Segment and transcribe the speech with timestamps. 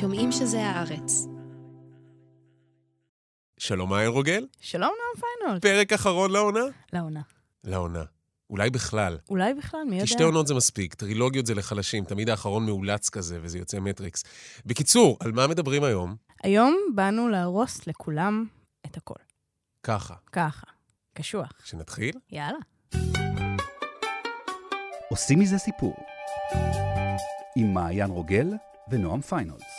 [0.00, 1.26] שומעים שזה הארץ.
[3.58, 5.62] שלום מעיין רוגל, שלום נועם פיינולד.
[5.62, 6.60] פרק אחרון לעונה?
[6.92, 7.20] לעונה.
[7.64, 8.02] לעונה.
[8.50, 9.18] אולי בכלל.
[9.28, 10.06] אולי בכלל, מי כי יודע?
[10.06, 14.24] שתי עונות זה מספיק, טרילוגיות זה לחלשים, תמיד האחרון מאולץ כזה, וזה יוצא מטריקס.
[14.66, 16.16] בקיצור, על מה מדברים היום?
[16.42, 18.46] היום באנו להרוס לכולם
[18.86, 19.14] את הכל.
[19.82, 20.66] ככה, ככה.
[21.14, 21.52] קשוח.
[21.64, 22.14] שנתחיל?
[22.30, 22.58] יאללה.
[25.10, 25.96] עושים מזה סיפור.
[27.56, 28.48] עם מעיין רוגל
[28.90, 29.73] ונועם פיינולס.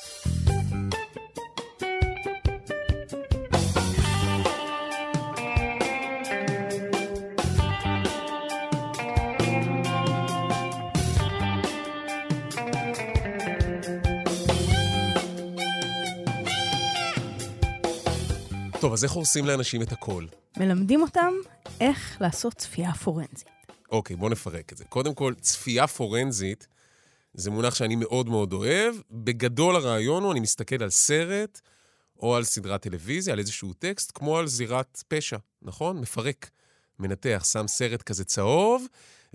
[18.86, 20.26] טוב, אז איך הורסים לאנשים את הכל?
[20.58, 21.34] מלמדים אותם
[21.80, 23.50] איך לעשות צפייה פורנזית.
[23.92, 24.86] אוקיי, בואו נפרק את זה.
[24.86, 26.68] קודם כל, צפייה פורנזית
[27.34, 28.96] זה מונח שאני מאוד מאוד אוהב.
[29.12, 31.62] בגדול הרעיון הוא, אני מסתכל על סרט
[32.20, 36.00] או על סדרת טלוויזיה, על איזשהו טקסט, כמו על זירת פשע, נכון?
[36.00, 36.50] מפרק,
[37.00, 38.86] מנתח, שם סרט כזה צהוב,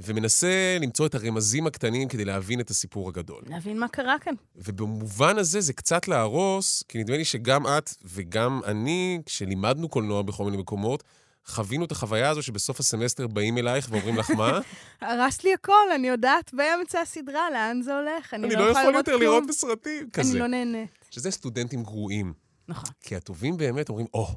[0.04, 3.42] ומנסה למצוא את הרמזים הקטנים כדי להבין את הסיפור הגדול.
[3.46, 4.34] להבין מה קרה כאן.
[4.56, 10.44] ובמובן הזה זה קצת להרוס, כי נדמה לי שגם את וגם אני, כשלימדנו קולנוע בכל
[10.44, 11.02] מיני מקומות,
[11.46, 14.60] חווינו את החוויה הזו שבסוף הסמסטר באים אלייך ואומרים לך, מה?
[15.00, 18.34] הרסת לי הכל, אני יודעת באמצע הסדרה לאן זה הולך.
[18.34, 19.22] אני, אני לא לא יכול יותר כלום.
[19.22, 20.30] לראות בסרטים כזה.
[20.30, 20.90] אני לא נהנית.
[21.10, 22.32] שזה סטודנטים גרועים.
[22.68, 22.90] נכון.
[23.00, 24.28] כי הטובים באמת אומרים, או,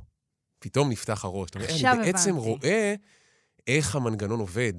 [0.60, 1.50] פתאום נפתח הראש.
[1.56, 2.50] אומר, עכשיו אני בעצם הבנתי.
[2.50, 2.96] רואה
[3.68, 4.74] איך המנגנון עובד,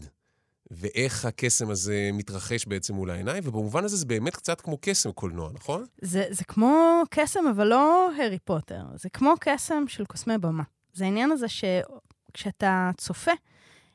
[0.70, 5.50] ואיך הקסם הזה מתרחש בעצם מול העיניים, ובמובן הזה זה באמת קצת כמו קסם קולנוע,
[5.54, 5.84] נכון?
[6.02, 8.82] זה, זה כמו קסם, אבל לא הארי פוטר.
[8.94, 10.62] זה כמו קסם של קוסמי במה.
[10.92, 13.32] זה העניין הזה שכשאתה צופה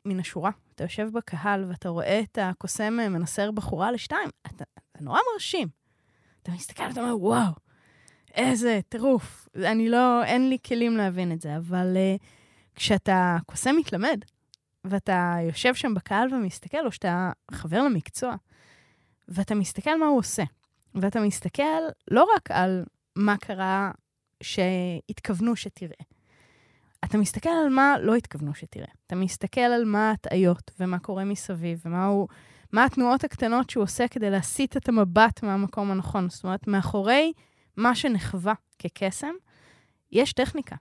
[0.05, 5.19] מן השורה, אתה יושב בקהל ואתה רואה את הקוסם מנסר בחורה לשתיים, אתה, אתה נורא
[5.33, 5.67] מרשים.
[6.43, 7.51] אתה מסתכל ואתה אומר, וואו,
[8.35, 9.47] איזה טירוף.
[9.55, 12.23] אני לא, אין לי כלים להבין את זה, אבל uh,
[12.75, 14.19] כשאתה קוסם מתלמד,
[14.89, 18.35] ואתה יושב שם בקהל ומסתכל, או שאתה חבר למקצוע,
[19.27, 20.43] ואתה מסתכל מה הוא עושה,
[20.95, 21.63] ואתה מסתכל
[22.11, 22.85] לא רק על
[23.15, 23.91] מה קרה
[24.43, 26.05] שהתכוונו שתראה,
[27.05, 28.87] אתה מסתכל על מה לא התכוונו שתראה.
[29.07, 32.27] אתה מסתכל על מה ההטעיות ומה קורה מסביב, ומה הוא,
[32.73, 36.29] מה התנועות הקטנות שהוא עושה כדי להסיט את המבט מהמקום הנכון.
[36.29, 37.33] זאת אומרת, מאחורי
[37.77, 39.33] מה שנחווה כקסם,
[40.11, 40.75] יש טכניקה.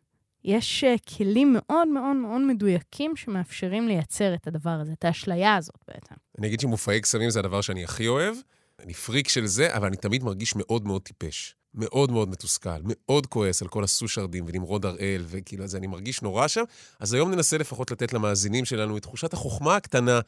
[0.48, 5.76] יש uh, כלים מאוד מאוד מאוד מדויקים שמאפשרים לייצר את הדבר הזה, את האשליה הזאת
[5.88, 6.14] בעצם.
[6.38, 8.36] אני אגיד שמופעי קסמים זה הדבר שאני הכי אוהב.
[8.82, 11.54] אני פריק של זה, אבל אני תמיד מרגיש מאוד מאוד טיפש.
[11.74, 16.48] מאוד מאוד מתוסכל, מאוד כועס על כל הסושרדים ונמרוד הראל, וכאילו, אז אני מרגיש נורא
[16.48, 16.62] שם.
[17.00, 20.20] אז היום ננסה לפחות לתת למאזינים שלנו את תחושת החוכמה הקטנה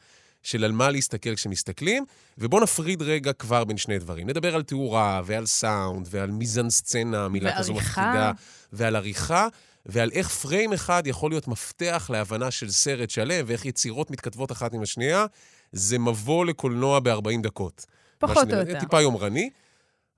[0.43, 2.05] של על מה להסתכל כשמסתכלים,
[2.37, 4.29] ובואו נפריד רגע כבר בין שני דברים.
[4.29, 7.73] נדבר על תאורה ועל סאונד ועל מיזן סצנה, מילה כזו.
[7.73, 8.31] מפחידה,
[8.73, 9.47] ועל עריכה.
[9.85, 14.73] ועל איך פריים אחד יכול להיות מפתח להבנה של סרט שלם, ואיך יצירות מתכתבות אחת
[14.73, 15.25] עם השנייה,
[15.71, 17.85] זה מבוא לקולנוע ב-40 דקות.
[18.19, 18.79] פחות או יותר.
[18.79, 19.49] טיפה יומרני,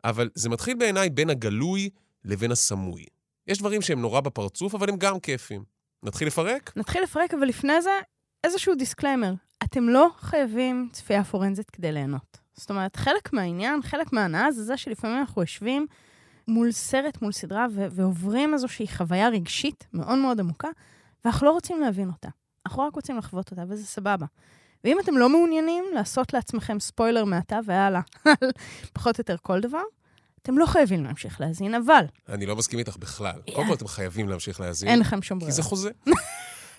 [0.04, 1.90] אבל זה מתחיל בעיניי בין הגלוי
[2.26, 3.06] לבין הסמוי.
[3.48, 5.64] יש דברים שהם נורא בפרצוף, אבל הם גם כיפים.
[6.04, 6.74] נתחיל לפרק?
[6.76, 7.92] נתחיל לפרק, אבל לפני זה,
[8.44, 9.34] איזשהו דיסקליימר.
[9.64, 12.38] אתם לא חייבים צפייה פורנזית כדי ליהנות.
[12.54, 15.88] זאת אומרת, חלק מהעניין, חלק מההנאה זה זה שלפעמים אנחנו יושבים
[16.48, 20.68] מול סרט, מול סדרה, ו- ועוברים איזושהי חוויה רגשית מאוד מאוד עמוקה,
[21.26, 22.30] ואנחנו לא רוצים להבין אותה.
[22.66, 24.26] אנחנו רק רוצים לחוות אותה, וזה סבבה.
[24.84, 28.02] ואם אתם לא מעוניינים לעשות לעצמכם ספוילר מעתה והלאה,
[28.94, 29.82] פחות או יותר כל דבר,
[30.42, 33.42] אתם לא חייבים להמשיך להאזין, אבל אני לא מסכים איתך בכלל.
[33.48, 33.54] Yeah.
[33.56, 34.90] קודם כל, אתם חייבים להמשיך להאזין.
[34.90, 35.56] אין לכם שום כי ברירה.
[35.56, 35.90] זה חוזה.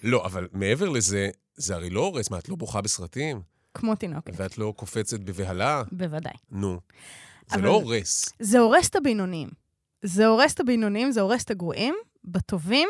[0.02, 2.30] לא, אבל מעבר לזה, זה הרי לא הורס.
[2.30, 3.42] מה, את לא בוכה בסרטים?
[3.74, 5.82] כמו תינוקת, ואת לא קופצת בבהלה?
[5.92, 6.34] בוודאי.
[6.50, 6.80] נו.
[7.50, 8.32] זה לא הורס.
[8.38, 9.48] זה הורס את הבינוניים.
[10.02, 11.94] זה הורס את הבינוניים, זה הורס את הגרועים.
[12.24, 12.88] בטובים,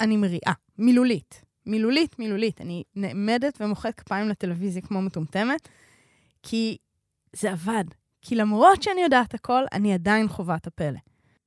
[0.00, 0.52] אני מריעה.
[0.78, 1.42] מילולית.
[1.66, 2.60] מילולית, מילולית.
[2.60, 5.68] אני נעמדת ומוחאת כפיים לטלוויזיה כמו מטומטמת,
[6.42, 6.76] כי
[7.32, 7.84] זה עבד.
[8.22, 10.98] כי למרות שאני יודעת הכל, אני עדיין חווה את הפלא.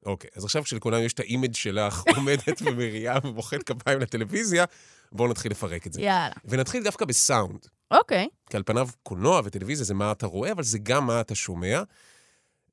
[0.05, 4.65] אוקיי, אז עכשיו כשלכולנו יש את ה image שלך עומדת ומריעה ומוחאת כפיים לטלוויזיה,
[5.11, 6.01] בואו נתחיל לפרק את זה.
[6.01, 6.33] יאללה.
[6.45, 7.59] ונתחיל דווקא בסאונד.
[7.91, 8.27] אוקיי.
[8.49, 11.83] כי על פניו קולנוע וטלוויזיה זה מה אתה רואה, אבל זה גם מה אתה שומע.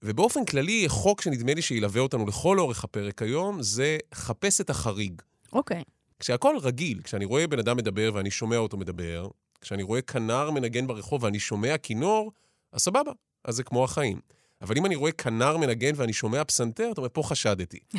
[0.02, 5.22] ובאופן כללי, חוק שנדמה לי שילווה אותנו לכל אורך הפרק היום, זה חפש את החריג.
[5.52, 5.82] אוקיי.
[6.20, 9.28] כשהכול רגיל, כשאני רואה בן אדם מדבר ואני שומע אותו מדבר,
[9.60, 12.32] כשאני רואה כנר מנגן ברחוב ואני שומע כינור,
[12.72, 13.12] אז סבבה,
[13.44, 14.20] אז זה כמו החיים.
[14.62, 17.78] אבל אם אני רואה כנר מנגן ואני שומע פסנתר, אתה אומר, פה חשדתי.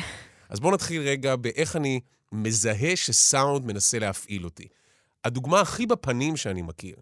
[0.50, 2.00] אז בואו נתחיל רגע באיך אני
[2.32, 4.68] מזהה שסאונד מנסה להפעיל אותי.
[5.24, 6.96] הדוגמה הכי בפנים שאני מכיר,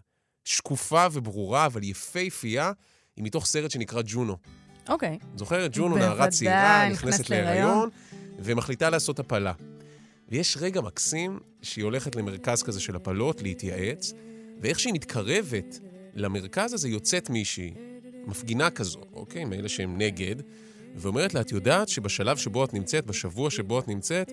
[0.45, 2.71] שקופה וברורה, אבל יפהפייה,
[3.15, 4.37] היא מתוך סרט שנקרא ג'ונו.
[4.89, 5.17] אוקיי.
[5.35, 5.71] זוכרת?
[5.73, 7.55] ג'ונו נערה צעירה, נכנסת נכנסת להיריון.
[7.55, 7.89] להיריון,
[8.39, 9.53] ומחליטה לעשות הפלה.
[10.29, 14.13] ויש רגע מקסים שהיא הולכת למרכז כזה של הפלות להתייעץ,
[14.61, 15.79] ואיך שהיא מתקרבת
[16.13, 17.73] למרכז הזה יוצאת מישהי,
[18.27, 19.45] מפגינה כזו, אוקיי?
[19.45, 20.35] מאלה שהם נגד,
[20.95, 24.31] ואומרת לה, את יודעת שבשלב שבו את נמצאת, בשבוע שבו את נמצאת,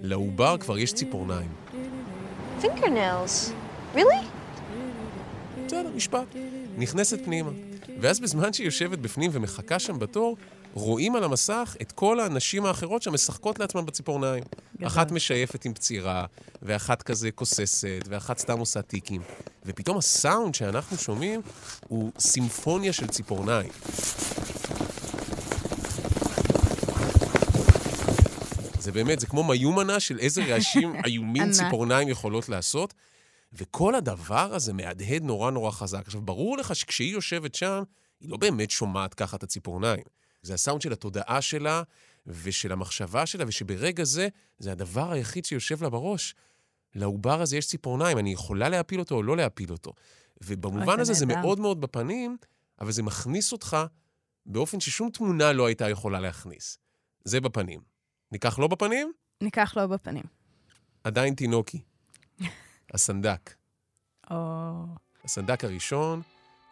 [0.00, 1.50] לעובר כבר יש ציפורניים.
[2.60, 3.52] Fingernails.
[3.94, 4.24] Really?
[5.66, 6.36] בסדר, משפט.
[6.78, 7.50] נכנסת פנימה.
[8.00, 10.36] ואז בזמן שהיא יושבת בפנים ומחכה שם בתור,
[10.74, 14.44] רואים על המסך את כל הנשים האחרות שמשחקות לעצמן בציפורניים.
[14.76, 14.86] גדול.
[14.86, 16.24] אחת משייפת עם פצירה,
[16.62, 19.22] ואחת כזה כוססת, ואחת סתם עושה טיקים.
[19.66, 21.40] ופתאום הסאונד שאנחנו שומעים
[21.88, 23.70] הוא סימפוניה של ציפורניים.
[28.78, 31.50] זה באמת, זה כמו מיומנה של איזה רעשים איומים.
[31.50, 32.94] ציפורניים יכולות לעשות.
[33.54, 36.02] וכל הדבר הזה מהדהד נורא נורא חזק.
[36.06, 37.82] עכשיו, ברור לך שכשהיא יושבת שם,
[38.20, 40.04] היא לא באמת שומעת ככה את הציפורניים.
[40.42, 41.82] זה הסאונד של התודעה שלה
[42.26, 44.28] ושל המחשבה שלה, ושברגע זה,
[44.58, 46.34] זה הדבר היחיד שיושב לה בראש.
[46.94, 49.92] לעובר הזה יש ציפורניים, אני יכולה להפיל אותו או לא להפיל אותו.
[50.44, 51.26] ובמובן הזה זה.
[51.26, 52.36] מאוד מאוד בפנים,
[52.80, 53.76] אבל זה מכניס אותך
[54.46, 56.78] באופן ששום תמונה לא הייתה יכולה להכניס.
[57.24, 57.80] זה בפנים.
[58.32, 59.12] ניקח לא בפנים?
[59.40, 60.24] ניקח לו בפנים.
[61.04, 61.80] עדיין תינוקי.
[62.94, 63.54] הסנדק.
[64.30, 64.36] או...
[65.24, 66.22] הסנדק הראשון,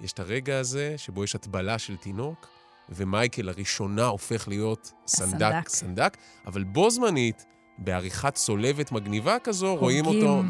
[0.00, 2.48] יש את הרגע הזה שבו יש הטבלה של תינוק,
[2.88, 5.69] ומייקל לראשונה הופך להיות סנדק, הסנדק.
[5.69, 6.16] סנדק,
[6.46, 7.46] אבל בו זמנית,
[7.78, 10.42] בעריכת צולבת מגניבה כזו, רואים אותו.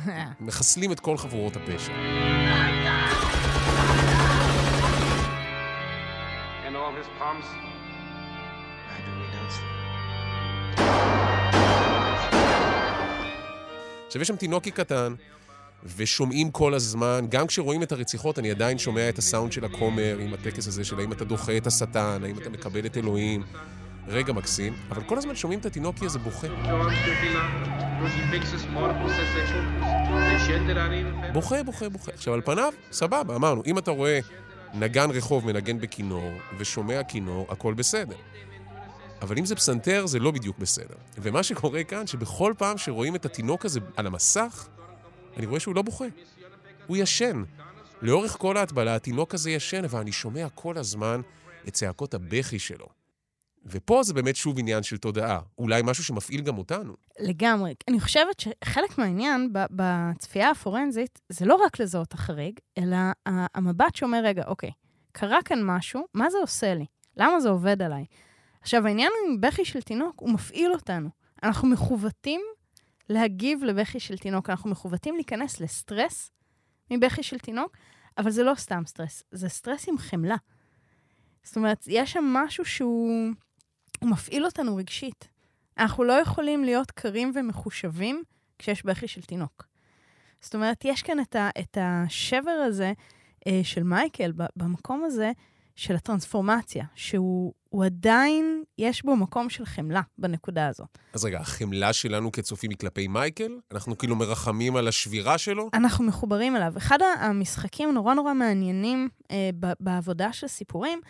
[0.40, 1.92] מחסלים את כל חבורות הפשע.
[6.66, 7.46] and all his palms.
[8.94, 9.79] I do renounce them.
[14.10, 15.14] עכשיו, יש שם תינוקי קטן,
[15.96, 20.34] ושומעים כל הזמן, גם כשרואים את הרציחות, אני עדיין שומע את הסאונד של הכומר, עם
[20.34, 23.42] הטקס הזה של האם אתה דוחה את השטן, האם אתה מקבל את אלוהים.
[24.08, 26.46] רגע מקסים, אבל כל הזמן שומעים את התינוקי הזה בוכה.
[31.32, 32.12] בוכה, בוכה, בוכה.
[32.12, 34.20] עכשיו, על פניו, סבבה, אמרנו, אם אתה רואה
[34.74, 38.16] נגן רחוב מנגן בכינור, ושומע כינור, הכל בסדר.
[39.22, 40.94] אבל אם זה פסנתר, זה לא בדיוק בסדר.
[41.18, 44.68] ומה שקורה כאן, שבכל פעם שרואים את התינוק הזה על המסך,
[45.36, 46.04] אני רואה שהוא לא בוכה.
[46.86, 47.42] הוא ישן.
[48.02, 51.20] לאורך כל ההטבלה, התינוק הזה ישן, אבל אני שומע כל הזמן
[51.68, 52.86] את צעקות הבכי שלו.
[53.66, 55.40] ופה זה באמת שוב עניין של תודעה.
[55.58, 56.94] אולי משהו שמפעיל גם אותנו.
[57.20, 57.74] לגמרי.
[57.88, 62.96] אני חושבת שחלק מהעניין בצפייה הפורנזית זה לא רק לזהות החריג, אלא
[63.26, 64.70] המבט שאומר, רגע, אוקיי,
[65.12, 66.86] קרה כאן משהו, מה זה עושה לי?
[67.16, 68.04] למה זה עובד עליי?
[68.60, 71.08] עכשיו, העניין עם בכי של תינוק, הוא מפעיל אותנו.
[71.42, 72.40] אנחנו מכוותים
[73.08, 76.30] להגיב לבכי של תינוק, אנחנו מכוותים להיכנס לסטרס
[76.90, 77.76] מבכי של תינוק,
[78.18, 80.36] אבל זה לא סתם סטרס, זה סטרס עם חמלה.
[81.42, 83.30] זאת אומרת, יש שם משהו שהוא
[84.00, 85.28] הוא מפעיל אותנו רגשית.
[85.78, 88.22] אנחנו לא יכולים להיות קרים ומחושבים
[88.58, 89.66] כשיש בכי של תינוק.
[90.40, 92.92] זאת אומרת, יש כאן את, ה, את השבר הזה
[93.46, 95.32] אה, של מייקל, במקום הזה
[95.76, 100.98] של הטרנספורמציה, שהוא הוא עדיין, יש בו מקום של חמלה בנקודה הזאת.
[101.14, 103.58] אז רגע, החמלה שלנו כצופים היא כלפי מייקל?
[103.72, 105.68] אנחנו כאילו מרחמים על השבירה שלו?
[105.74, 106.72] אנחנו מחוברים אליו.
[106.76, 109.50] אחד המשחקים הנורא נורא מעניינים אה,
[109.80, 111.00] בעבודה של סיפורים,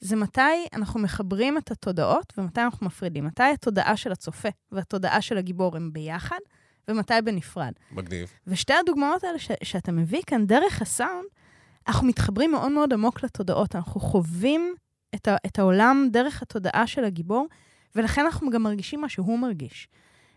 [0.00, 0.40] זה מתי
[0.72, 3.24] אנחנו מחברים את התודעות ומתי אנחנו מפרידים.
[3.26, 6.38] מתי התודעה של הצופה והתודעה של הגיבור הם ביחד,
[6.88, 7.72] ומתי בנפרד.
[7.92, 8.32] מגניב.
[8.46, 11.24] ושתי הדוגמאות האלה ש- שאתה מביא כאן דרך הסאונד,
[11.88, 13.76] אנחנו מתחברים מאוד מאוד עמוק לתודעות.
[13.76, 14.74] אנחנו חווים
[15.14, 17.46] את, ה- את העולם דרך התודעה של הגיבור,
[17.94, 19.88] ולכן אנחנו גם מרגישים מה שהוא מרגיש.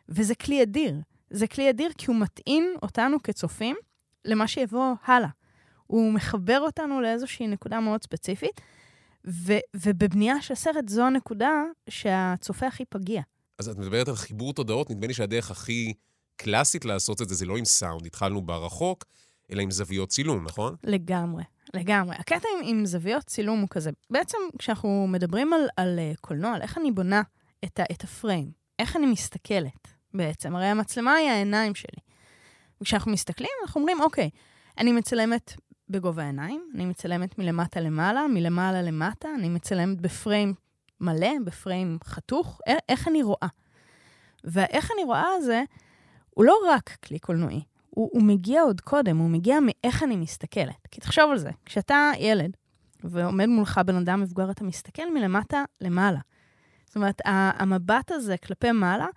[0.09, 0.95] וזה כלי אדיר.
[1.29, 3.75] זה כלי אדיר כי הוא מטעין אותנו כצופים
[4.25, 5.29] למה שיבוא הלאה.
[5.87, 8.61] הוא מחבר אותנו לאיזושהי נקודה מאוד ספציפית,
[9.27, 11.51] ו- ובבנייה של סרט זו הנקודה
[11.89, 13.21] שהצופה הכי פגיע.
[13.59, 15.93] אז את מדברת על חיבור תודעות, נדמה לי שהדרך הכי
[16.35, 19.05] קלאסית לעשות את זה, זה לא עם סאונד, התחלנו ברחוק,
[19.51, 20.75] אלא עם זוויות צילום, נכון?
[20.83, 22.15] לגמרי, לגמרי.
[22.15, 26.61] הקטע עם, עם זוויות צילום הוא כזה, בעצם כשאנחנו מדברים על, על uh, קולנוע, על
[26.61, 27.21] איך אני בונה
[27.65, 32.01] את, ה, את הפריים, איך אני מסתכלת בעצם, הרי המצלמה היא העיניים שלי.
[32.81, 34.29] וכשאנחנו מסתכלים, אנחנו אומרים, אוקיי,
[34.77, 35.53] אני מצלמת
[35.89, 40.53] בגובה העיניים, אני מצלמת מלמטה למעלה, מלמעלה למטה, אני מצלמת בפריים
[40.99, 43.47] מלא, בפריים חתוך, א- איך אני רואה.
[44.43, 45.63] והאיך אני רואה הזה,
[46.29, 47.61] הוא לא רק כלי קולנועי,
[47.95, 50.88] הוא, הוא מגיע עוד קודם, הוא מגיע מאיך אני מסתכלת.
[50.91, 52.57] כי תחשוב על זה, כשאתה ילד
[53.03, 56.19] ועומד מולך בן אדם מבוגר, אתה מסתכל מלמטה למעלה.
[56.86, 59.07] זאת אומרת, המבט הזה כלפי מעלה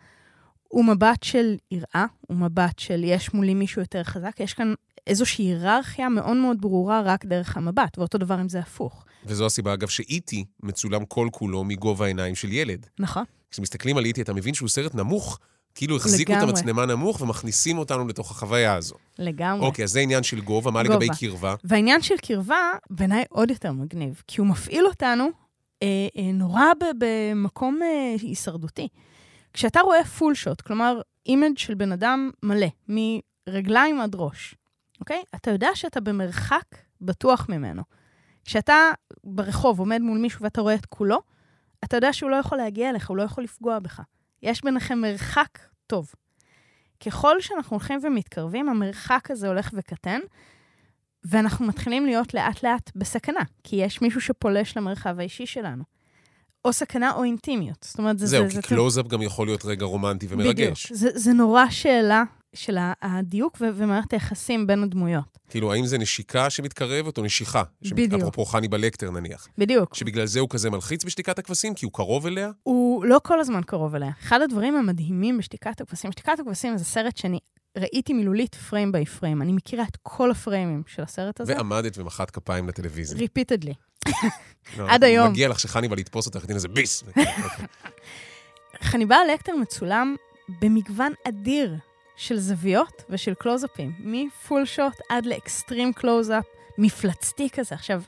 [0.69, 4.75] הוא מבט של יראה, הוא מבט של יש מולי מישהו יותר חזק, יש כאן
[5.07, 9.04] איזושהי היררכיה מאוד מאוד ברורה רק דרך המבט, ואותו דבר אם זה הפוך.
[9.26, 10.44] וזו הסיבה, אגב, ש E.T.
[10.62, 12.87] מצולם כל כולו מגובה העיניים של ילד.
[12.99, 13.25] נכון.
[13.50, 15.38] כשמסתכלים על E.T., אתה מבין שהוא סרט נמוך,
[15.75, 16.50] כאילו החזיקו את לגמרי.
[16.50, 18.95] המצלמה נמוך ומכניסים אותנו לתוך החוויה הזו.
[19.19, 19.66] לגמרי.
[19.66, 20.95] אוקיי, אז זה עניין של גובה, מה גובה.
[20.95, 21.54] לגבי קרבה?
[21.64, 25.28] והעניין של קרבה, בעיניי עוד יותר מגניב, כי הוא מפעיל אותנו
[25.83, 25.88] אה,
[26.19, 26.64] אה, נורא
[26.99, 28.88] במקום אה, הישרדותי.
[29.52, 34.54] כשאתה רואה full shot, כלומר, image של בן אדם מלא, מרגליים עד ראש,
[35.00, 35.23] אוקיי?
[35.35, 36.64] אתה יודע שאתה במרחק
[37.00, 37.83] בטוח ממנו.
[38.45, 38.75] כשאתה
[39.25, 41.19] ברחוב עומד מול מישהו ואתה רואה את כולו,
[41.85, 44.00] אתה יודע שהוא לא יכול להגיע אליך, הוא לא יכול לפגוע בך.
[44.43, 46.12] יש ביניכם מרחק טוב.
[47.07, 50.21] ככל שאנחנו הולכים ומתקרבים, המרחק הזה הולך וקטן,
[51.25, 55.85] ואנחנו מתחילים להיות לאט-לאט בסכנה, כי יש מישהו שפולש למרחב האישי שלנו.
[56.64, 57.83] או סכנה או אינטימיות.
[57.83, 58.26] זאת אומרת, זה...
[58.26, 60.41] זהו, זה, כי זה, קלוז-אפ גם יכול להיות רגע רומנטי בדיוק.
[60.41, 60.93] ומרגש.
[60.93, 62.23] זה, זה נורא שאלה
[62.54, 65.38] של הדיוק ו- ומערכת היחסים בין הדמויות.
[65.49, 67.62] כאילו, האם זה נשיקה שמתקרבת או נשיכה?
[67.82, 68.20] בדיוק.
[68.20, 69.49] אפרופו חני בלקטר נניח.
[69.58, 69.94] בדיוק.
[69.94, 72.50] שבגלל זה הוא כזה מלחיץ בשתיקת הכבשים, כי הוא קרוב אליה?
[72.62, 74.11] הוא לא כל הזמן קרוב אליה.
[74.23, 77.38] אחד הדברים המדהימים בשתיקת הכבשים, שתיקת הכבשים זה סרט שאני
[77.78, 79.42] ראיתי מילולית פריים ביי פריים.
[79.42, 81.54] אני מכירה את כל הפריימים של הסרט הזה.
[81.56, 83.18] ועמדת ומחאת כפיים לטלוויזיה.
[83.18, 83.75] ריפיטדלי.
[84.78, 85.30] לא, עד היום.
[85.30, 87.04] מגיע לך שחני בא לתפוס אותך, תן איזה ביס.
[88.82, 90.16] חניבל לקטר מצולם
[90.61, 91.76] במגוון אדיר
[92.16, 96.44] של זוויות ושל קלוזאפים, מ full shot עד ל extreme close-up,
[96.78, 97.75] מפלצתי כזה.
[97.75, 98.02] עכשיו,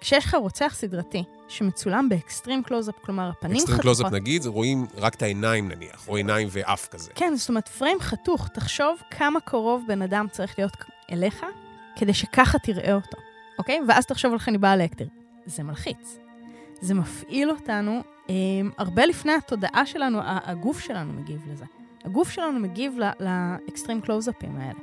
[0.00, 3.82] כשיש לך רוצח סדרתי שמצולם ב extreme close-up, כלומר, הפנים אקסטרים חתוכות...
[3.82, 7.10] קלוזאפ נגיד, רואים רק את העיניים נניח, או עיניים ואף כזה.
[7.14, 10.76] כן, זאת אומרת, פריים חתוך, תחשוב כמה קרוב בן אדם צריך להיות
[11.12, 11.46] אליך,
[11.96, 13.16] כדי שככה תראה אותו,
[13.58, 13.80] אוקיי?
[13.88, 15.04] ואז תחשוב על חניבל לקטר.
[15.46, 16.18] זה מלחיץ.
[16.80, 18.34] זה מפעיל אותנו אה,
[18.78, 21.64] הרבה לפני התודעה שלנו, הגוף שלנו מגיב לזה.
[22.04, 24.78] הגוף שלנו מגיב לאקסטרים קלוזאפים האלה.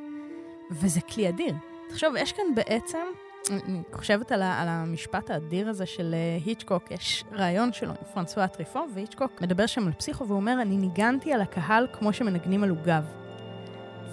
[0.71, 1.53] וזה כלי אדיר.
[1.89, 3.05] תחשוב, יש כאן בעצם,
[3.51, 8.47] אני חושבת על, על המשפט האדיר הזה של אה, היצ'קוק, יש רעיון שלו עם פרנסואה
[8.47, 12.69] טריפו, והיצ'קוק מדבר שם על פסיכו והוא אומר, אני ניגנתי על הקהל כמו שמנגנים על
[12.69, 13.03] עוגב.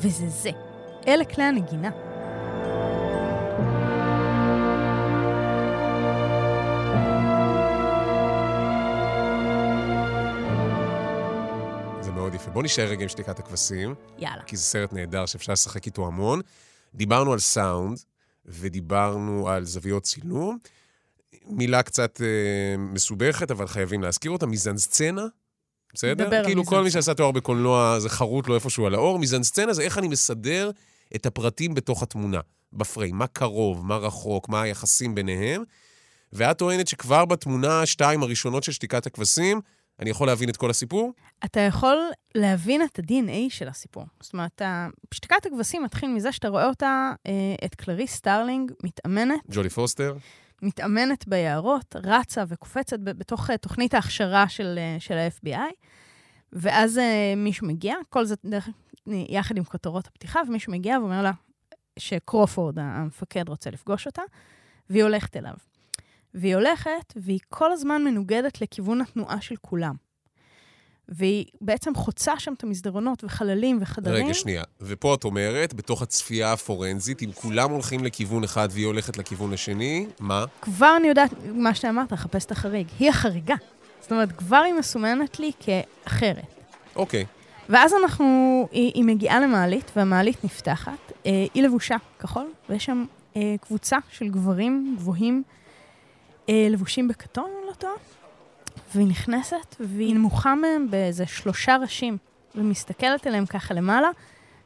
[0.00, 0.50] וזה זה.
[1.08, 2.15] אלה כלי הנגינה.
[12.56, 14.42] בוא נשאר רגע עם שתיקת הכבשים, יאללה.
[14.42, 16.40] כי זה סרט נהדר שאפשר לשחק איתו המון.
[16.94, 17.98] דיברנו על סאונד,
[18.46, 20.58] ודיברנו על זוויות צילום.
[21.46, 25.26] מילה קצת אה, מסובכת, אבל חייבים להזכיר אותה, מיזנסצנה.
[25.94, 26.44] בסדר?
[26.44, 27.02] כאילו כל מי מיזנסצנה.
[27.02, 29.18] שעשה תואר בקולנוע, זה חרוט לו איפשהו על האור.
[29.18, 30.70] מיזנסצנה זה איך אני מסדר
[31.16, 32.40] את הפרטים בתוך התמונה,
[32.72, 33.16] בפריים.
[33.16, 35.62] מה קרוב, מה רחוק, מה היחסים ביניהם.
[36.32, 39.60] ואת טוענת שכבר בתמונה השתיים הראשונות של שתיקת הכבשים,
[40.00, 41.12] אני יכול להבין את כל הסיפור?
[41.44, 41.98] אתה יכול
[42.34, 44.04] להבין את ה-DNA של הסיפור.
[44.20, 44.62] זאת אומרת,
[45.14, 47.32] שתיקת הכבשים מתחיל מזה שאתה רואה אותה, אה,
[47.64, 50.16] את קלריס סטארלינג, מתאמנת, ג'ודי פוסטר?
[50.62, 55.74] מתאמנת ביערות, רצה וקופצת בתוך אה, תוכנית ההכשרה של, אה, של ה-FBI,
[56.52, 57.00] ואז
[57.36, 58.68] מישהו מגיע, כל זה דרך,
[59.06, 61.32] יחד עם כותרות הפתיחה, ומישהו מגיע ואומר לה
[61.98, 64.22] שקרופורד, המפקד, רוצה לפגוש אותה,
[64.90, 65.54] והיא הולכת אליו.
[66.36, 69.94] והיא הולכת, והיא כל הזמן מנוגדת לכיוון התנועה של כולם.
[71.08, 74.24] והיא בעצם חוצה שם את המסדרונות וחללים וחדרים.
[74.24, 74.62] רגע, שנייה.
[74.80, 80.06] ופה את אומרת, בתוך הצפייה הפורנזית, אם כולם הולכים לכיוון אחד והיא הולכת לכיוון השני,
[80.20, 80.44] מה?
[80.62, 82.86] כבר אני יודעת מה שאתה אמרת, לחפש את החריג.
[82.98, 83.54] היא החריגה.
[84.00, 86.54] זאת אומרת, כבר היא מסומנת לי כאחרת.
[86.96, 87.24] אוקיי.
[87.68, 91.12] ואז אנחנו, היא, היא מגיעה למעלית, והמעלית נפתחת.
[91.26, 93.04] אה, היא לבושה כחול, ויש שם
[93.36, 95.42] אה, קבוצה של גברים גבוהים,
[96.48, 97.92] לבושים בכתום, אם לא טועה,
[98.94, 102.18] והיא נכנסת, והיא נמוכה מהם באיזה שלושה ראשים,
[102.54, 104.08] ומסתכלת עליהם ככה למעלה,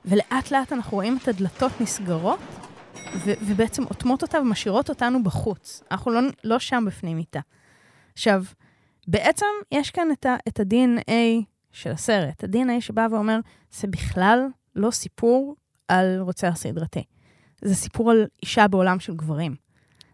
[0.05, 2.39] ולאט לאט אנחנו רואים את הדלתות נסגרות,
[3.17, 5.83] ו- ובעצם אוטמות אותה ומשאירות אותנו בחוץ.
[5.91, 7.41] אנחנו לא, לא שם בפנים איתה.
[8.13, 8.45] עכשיו,
[9.09, 11.13] בעצם יש כאן את, ה- את ה-DNA
[11.73, 12.45] של הסרט.
[12.45, 13.39] ה-DNA שבא ואומר,
[13.73, 14.47] זה בכלל
[14.77, 15.57] לא סיפור
[15.89, 17.05] על רוצח סדרתי.
[17.63, 19.55] זה סיפור על אישה בעולם של גברים.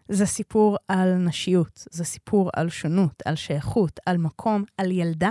[0.09, 5.29] זה סיפור על נשיות, זה סיפור על שונות, על שייכות, על מקום, על ילדה.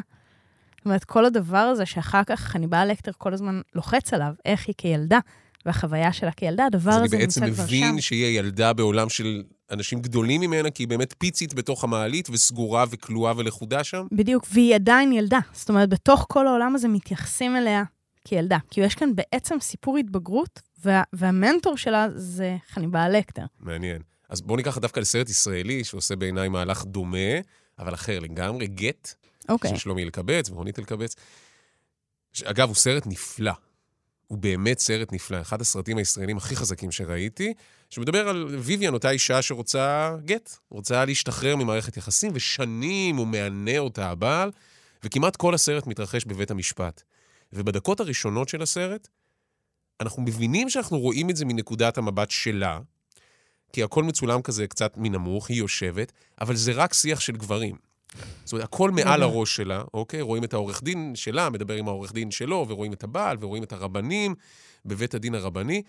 [0.76, 4.74] זאת אומרת, כל הדבר הזה שאחר כך חניבה לקטר כל הזמן לוחץ עליו, איך היא
[4.78, 5.18] כילדה,
[5.66, 7.76] והחוויה שלה כילדה, הדבר אז אני הזה בעצם נמצא כבר שם.
[7.76, 12.84] מבין שהיא ילדה בעולם של אנשים גדולים ממנה, כי היא באמת פיצית בתוך המעלית וסגורה
[12.90, 14.06] וכלואה ולכודה שם?
[14.12, 15.38] בדיוק, והיא עדיין ילדה.
[15.52, 17.82] זאת אומרת, בתוך כל העולם הזה מתייחסים אליה
[18.24, 18.58] כילדה.
[18.70, 23.44] כי יש כאן בעצם סיפור התבגרות, וה, והמנטור שלה זה חניבה לקטר.
[23.60, 24.02] מעניין.
[24.28, 27.40] אז בואו ניקח דווקא לסרט ישראלי, שעושה בעיניי מהלך דומה,
[27.78, 29.14] אבל אחר לגמרי, גט,
[29.48, 29.70] אוקיי.
[29.70, 31.14] של שלומי אלקבץ ורונית אלקבץ.
[32.44, 33.52] אגב, הוא סרט נפלא.
[34.26, 37.54] הוא באמת סרט נפלא, אחד הסרטים הישראלים הכי חזקים שראיתי,
[37.90, 44.10] שמדבר על ויויאן, אותה אישה שרוצה גט, רוצה להשתחרר ממערכת יחסים, ושנים הוא מענה אותה
[44.10, 44.50] הבעל,
[45.04, 47.02] וכמעט כל הסרט מתרחש בבית המשפט.
[47.52, 49.08] ובדקות הראשונות של הסרט,
[50.00, 52.80] אנחנו מבינים שאנחנו רואים את זה מנקודת המבט שלה,
[53.76, 57.76] כי הכל מצולם כזה קצת מנמוך, היא יושבת, אבל זה רק שיח של גברים.
[58.44, 60.20] זאת אומרת, הכל מעל הראש שלה, אוקיי?
[60.20, 63.72] רואים את העורך דין שלה, מדבר עם העורך דין שלו, ורואים את הבעל, ורואים את
[63.72, 64.34] הרבנים
[64.86, 65.82] בבית הדין הרבני,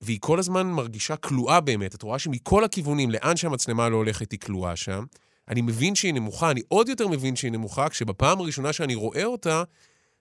[0.00, 1.94] והיא כל הזמן מרגישה כלואה באמת.
[1.94, 5.04] את רואה שמכל הכיוונים, לאן שהמצלמה לא הולכת, היא כלואה שם.
[5.48, 9.62] אני מבין שהיא נמוכה, אני עוד יותר מבין שהיא נמוכה, כשבפעם הראשונה שאני רואה אותה,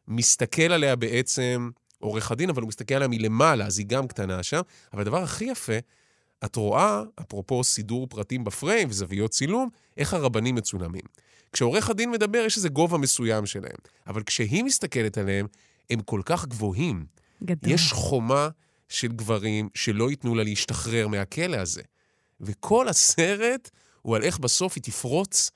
[0.07, 4.61] מסתכל עליה בעצם עורך הדין, אבל הוא מסתכל עליה מלמעלה, אז היא גם קטנה שם.
[4.93, 5.77] אבל הדבר הכי יפה,
[6.45, 11.03] את רואה, אפרופו סידור פרטים בפריים וזוויות צילום, איך הרבנים מצולמים.
[11.51, 13.77] כשעורך הדין מדבר, יש איזה גובה מסוים שלהם.
[14.07, 15.47] אבל כשהיא מסתכלת עליהם,
[15.89, 17.05] הם כל כך גבוהים.
[17.43, 17.71] גדול.
[17.73, 18.49] יש חומה
[18.89, 21.81] של גברים שלא ייתנו לה להשתחרר מהכלא הזה.
[22.41, 23.69] וכל הסרט
[24.01, 25.51] הוא על איך בסוף היא תפרוץ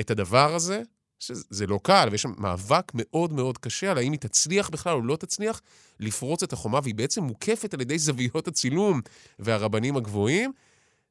[0.00, 0.82] את הדבר הזה,
[1.18, 5.02] שזה לא קל, ויש שם מאבק מאוד מאוד קשה על האם היא תצליח בכלל או
[5.02, 5.60] לא תצליח
[6.00, 9.00] לפרוץ את החומה, והיא בעצם מוקפת על ידי זוויות הצילום
[9.38, 10.52] והרבנים הגבוהים.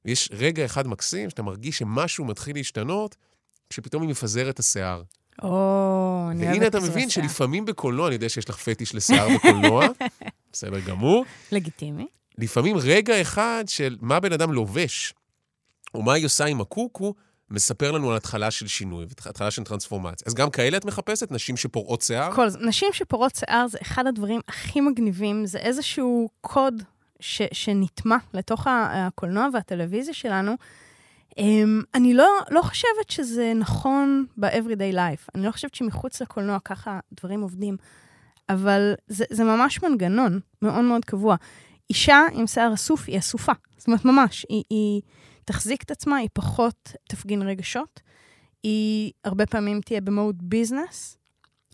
[0.05, 3.15] ויש רגע אחד מקסים, שאתה מרגיש שמשהו מתחיל להשתנות,
[3.69, 5.03] כשפתאום היא מפזרת את השיער.
[5.43, 7.27] או, אני אוהבת והנה אתה מבין השיער.
[7.27, 9.87] שלפעמים בקולנוע, אני יודע שיש לך פטיש לשיער בקולנוע,
[10.53, 11.25] בסדר גמור.
[11.51, 12.07] לגיטימי.
[12.37, 15.13] לפעמים רגע אחד של מה בן אדם לובש,
[15.93, 17.13] או מה היא עושה עם הקוקו,
[17.49, 20.25] מספר לנו על התחלה של שינוי, התחלה של טרנספורמציה.
[20.27, 21.31] אז גם כאלה את מחפשת?
[21.31, 22.31] נשים שפורעות שיער?
[22.35, 22.59] כל זה.
[22.61, 26.83] נשים שפורעות שיער זה אחד הדברים הכי מגניבים, זה איזשהו קוד
[27.19, 30.55] ש, שנטמע לתוך הקולנוע והטלוויזיה שלנו.
[31.31, 31.39] Um,
[31.95, 35.29] אני לא, לא חושבת שזה נכון ב-everyday life.
[35.35, 37.77] אני לא חושבת שמחוץ לקולנוע ככה דברים עובדים,
[38.49, 41.35] אבל זה, זה ממש מנגנון מאוד מאוד קבוע.
[41.89, 43.51] אישה עם שיער אסוף היא אסופה.
[43.77, 45.01] זאת אומרת, ממש, היא, היא
[45.47, 48.01] תחזיק את עצמה, היא פחות תפגין רגשות,
[48.63, 51.17] היא הרבה פעמים תהיה במוד ביזנס,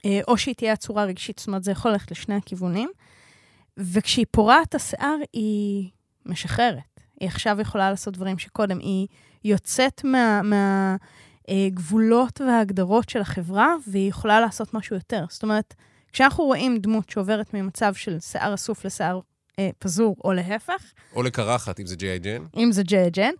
[0.06, 2.90] אה, או שהיא תהיה עצורה רגשית, זאת אומרת, זה יכול ללכת לשני הכיוונים.
[3.78, 5.90] וכשהיא פורעת השיער, היא
[6.26, 7.00] משחררת.
[7.20, 9.08] היא עכשיו יכולה לעשות דברים שקודם, היא
[9.44, 10.02] יוצאת
[11.48, 15.26] מהגבולות מה, אה, וההגדרות של החברה, והיא יכולה לעשות משהו יותר.
[15.30, 15.74] זאת אומרת,
[16.12, 19.20] כשאנחנו רואים דמות שעוברת ממצב של שיער אסוף לשיער
[19.60, 22.44] אה, פזור, או להפך, או לקרחת, אם זה ג'יי ג'ן.
[22.58, 23.32] אם זה ג'יי ג'ן,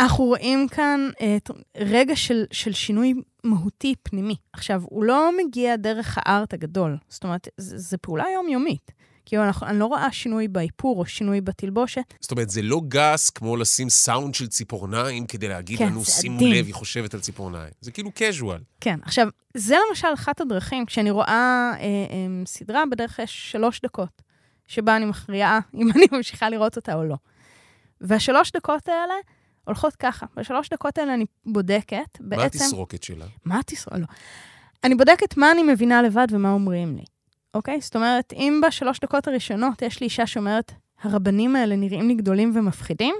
[0.00, 1.36] אנחנו רואים כאן אה,
[1.76, 4.36] רגע של, של שינוי מהותי פנימי.
[4.52, 8.90] עכשיו, הוא לא מגיע דרך הארט הגדול, זאת אומרת, זו פעולה יומיומית.
[9.26, 12.14] כאילו, אנחנו, אני לא רואה שינוי באיפור או שינוי בתלבושת.
[12.20, 16.36] זאת אומרת, זה לא גס כמו לשים סאונד של ציפורניים כדי להגיד כן, לנו, שימו
[16.36, 16.52] עדין.
[16.52, 17.72] לב, היא חושבת על ציפורניים.
[17.80, 18.62] זה כאילו casual.
[18.80, 23.80] כן, עכשיו, זה למשל אחת הדרכים, כשאני רואה אה, אה, סדרה, בדרך כלל יש שלוש
[23.80, 24.22] דקות,
[24.70, 27.16] שבה אני מכריעה אם אני ממשיכה לראות אותה או לא.
[28.00, 29.14] והשלוש דקות האלה
[29.64, 30.26] הולכות ככה.
[30.36, 32.40] בשלוש דקות האלה אני בודקת בעצם...
[32.40, 33.26] מה התסרוקת שלה?
[33.44, 34.00] מה התסרוקת?
[34.00, 34.06] לא.
[34.84, 37.04] אני בודקת מה אני מבינה לבד ומה אומרים לי,
[37.54, 37.80] אוקיי?
[37.80, 42.52] זאת אומרת, אם בשלוש דקות הראשונות יש לי אישה שאומרת, הרבנים האלה נראים לי גדולים
[42.54, 43.14] ומפחידים,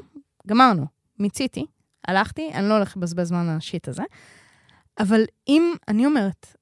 [0.46, 0.86] גמרנו,
[1.18, 1.66] מיציתי,
[2.08, 4.02] הלכתי, אני לא הולכת לבזבז זמן על השיט הזה.
[4.98, 6.56] אבל אם אני אומרת,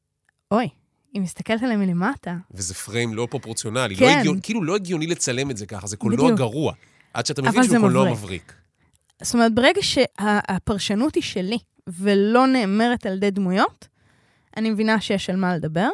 [0.51, 0.68] אוי,
[1.12, 3.97] היא מסתכלת עליהם מלמטה, וזה פריים לא פרופורציונלי.
[3.97, 4.05] כן.
[4.05, 6.38] לא הגיוני, כאילו לא הגיוני לצלם את זה ככה, זה קולנוע בדיוק.
[6.38, 6.73] גרוע.
[7.14, 8.18] עד שאתה מבין שהוא קולנוע מבריק.
[8.18, 8.53] מבריק.
[9.23, 13.88] זאת אומרת, ברגע שהפרשנות היא שלי ולא נאמרת על ידי דמויות,
[14.57, 15.88] אני מבינה שיש על מה לדבר,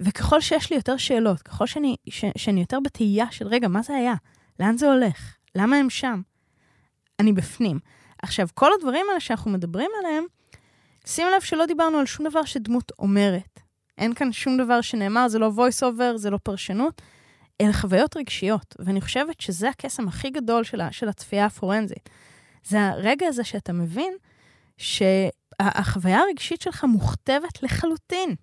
[0.00, 3.94] וככל שיש לי יותר שאלות, ככל שאני, ש, שאני יותר בתהייה של, רגע, מה זה
[3.94, 4.14] היה?
[4.60, 5.34] לאן זה הולך?
[5.54, 6.20] למה הם שם?
[7.20, 7.78] אני בפנים.
[8.22, 10.24] עכשיו, כל הדברים האלה שאנחנו מדברים עליהם,
[11.06, 13.60] שים לב שלא דיברנו על שום דבר שדמות אומרת.
[13.98, 17.02] אין כאן שום דבר שנאמר, זה לא voice over, זה לא פרשנות,
[17.60, 18.76] אלה חוויות רגשיות.
[18.78, 22.10] ואני חושבת שזה הקסם הכי גדול של, של הצפייה הפורנזית.
[22.64, 24.14] זה הרגע הזה שאתה מבין
[24.76, 28.34] שהחוויה הרגשית שלך מוכתבת לחלוטין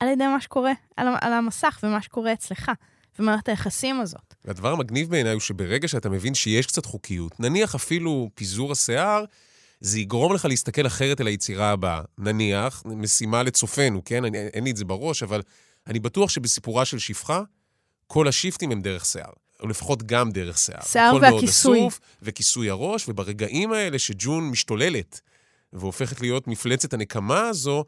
[0.00, 2.70] על ידי מה שקורה על, על המסך ומה שקורה אצלך,
[3.18, 4.34] ומערכת היחסים הזאת.
[4.44, 9.24] והדבר המגניב בעיניי הוא שברגע שאתה מבין שיש קצת חוקיות, נניח אפילו פיזור השיער,
[9.80, 12.02] זה יגרום לך להסתכל אחרת על היצירה הבאה.
[12.18, 14.24] נניח, משימה לצופינו, כן?
[14.24, 15.42] אני, אין לי את זה בראש, אבל
[15.86, 17.42] אני בטוח שבסיפורה של שפחה,
[18.06, 19.32] כל השיפטים הם דרך שיער.
[19.62, 20.82] או לפחות גם דרך שיער.
[20.82, 21.80] שיער והכיסוי.
[21.80, 25.20] אסוף, וכיסוי הראש, וברגעים האלה שג'ון משתוללת
[25.72, 27.84] והופכת להיות מפלצת הנקמה הזו,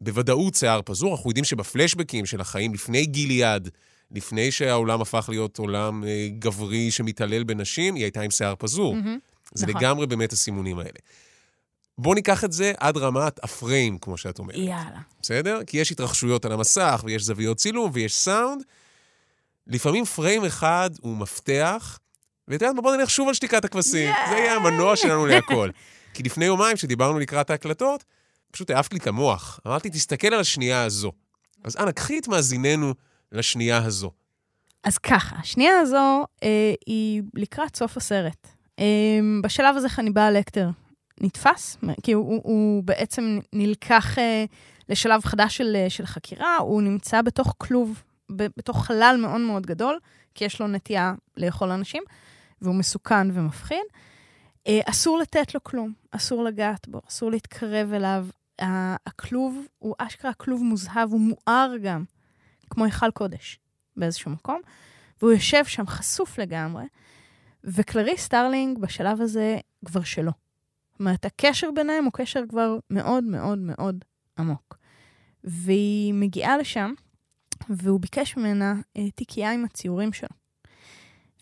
[0.00, 1.12] בוודאות שיער פזור.
[1.14, 3.68] אנחנו יודעים שבפלשבקים של החיים לפני גיליאד,
[4.10, 8.96] לפני שהעולם הפך להיות עולם אה, גברי שמתעלל בנשים, היא הייתה עם שיער פזור.
[9.54, 9.82] זה נכון.
[9.82, 10.98] לגמרי באמת הסימונים האלה.
[11.98, 14.56] בואו ניקח את זה עד רמת הפריים, כמו שאת אומרת.
[14.56, 15.00] יאללה.
[15.22, 15.60] בסדר?
[15.66, 18.62] כי יש התרחשויות על המסך, ויש זוויות צילום, ויש סאונד,
[19.66, 21.98] לפעמים פריים אחד הוא מפתח,
[22.48, 24.14] ואת יודעת מה, בוא נלך שוב על שתיקת הכבשים.
[24.30, 25.70] זה יהיה המנוע שלנו להכל.
[26.14, 28.04] כי לפני יומיים, כשדיברנו לקראת ההקלטות,
[28.50, 29.60] פשוט העפת לי את המוח.
[29.66, 31.12] אמרתי, תסתכל על השנייה הזו.
[31.64, 32.94] אז אנא, קחי את מאזיננו
[33.32, 34.10] לשנייה הזו.
[34.84, 38.48] אז ככה, השנייה הזו אה, היא לקראת סוף הסרט.
[38.80, 38.86] אה,
[39.42, 40.70] בשלב הזה חניבאל לקטר
[41.20, 44.44] נתפס, כי הוא, הוא, בעצם נלקח אה,
[44.88, 49.98] לשלב חדש של, אה, של חקירה, הוא נמצא בתוך כלוב, בתוך חלל מאוד מאוד גדול,
[50.34, 52.02] כי יש לו נטייה לאכול אנשים,
[52.62, 53.84] והוא מסוכן ומפחיד.
[54.66, 58.26] אה, אסור לתת לו כלום, אסור לגעת בו, אסור להתקרב אליו.
[59.06, 62.04] הכלוב הוא אשכרה כלוב מוזהב, הוא מואר גם,
[62.70, 63.58] כמו היכל קודש
[63.96, 64.60] באיזשהו מקום,
[65.20, 66.84] והוא יושב שם חשוף לגמרי,
[67.64, 70.32] וקלריס סטארלינג בשלב הזה כבר שלו.
[70.90, 74.04] זאת אומרת, הקשר ביניהם הוא קשר כבר מאוד מאוד מאוד
[74.38, 74.78] עמוק.
[75.44, 76.92] והיא מגיעה לשם,
[77.68, 80.28] והוא ביקש ממנה אה, תיקייה עם הציורים שלו.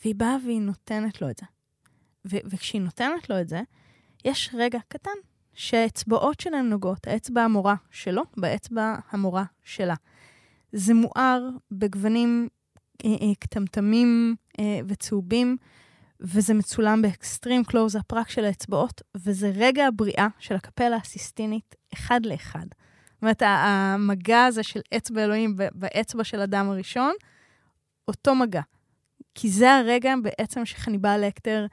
[0.02, 1.46] והיא באה והיא נותנת לו את זה.
[2.30, 3.60] ו- וכשהיא נותנת לו את זה,
[4.24, 5.10] יש רגע קטן
[5.54, 9.94] שהאצבעות שלהם נוגעות, האצבע המורה שלו באצבע המורה שלה.
[10.72, 12.48] זה מואר בגוונים
[13.04, 15.56] אה, אה, כתמתמים אה, וצהובים,
[16.20, 22.26] וזה מצולם ב extreme close-up רק של האצבעות, וזה רגע הבריאה של הקפלה הסיסטינית אחד
[22.26, 22.66] לאחד.
[23.14, 27.12] זאת אומרת, המגע הזה של אצבע אלוהים באצבע של אדם הראשון,
[28.08, 28.60] אותו מגע.
[29.34, 31.66] כי זה הרגע בעצם שחניבאל לקטר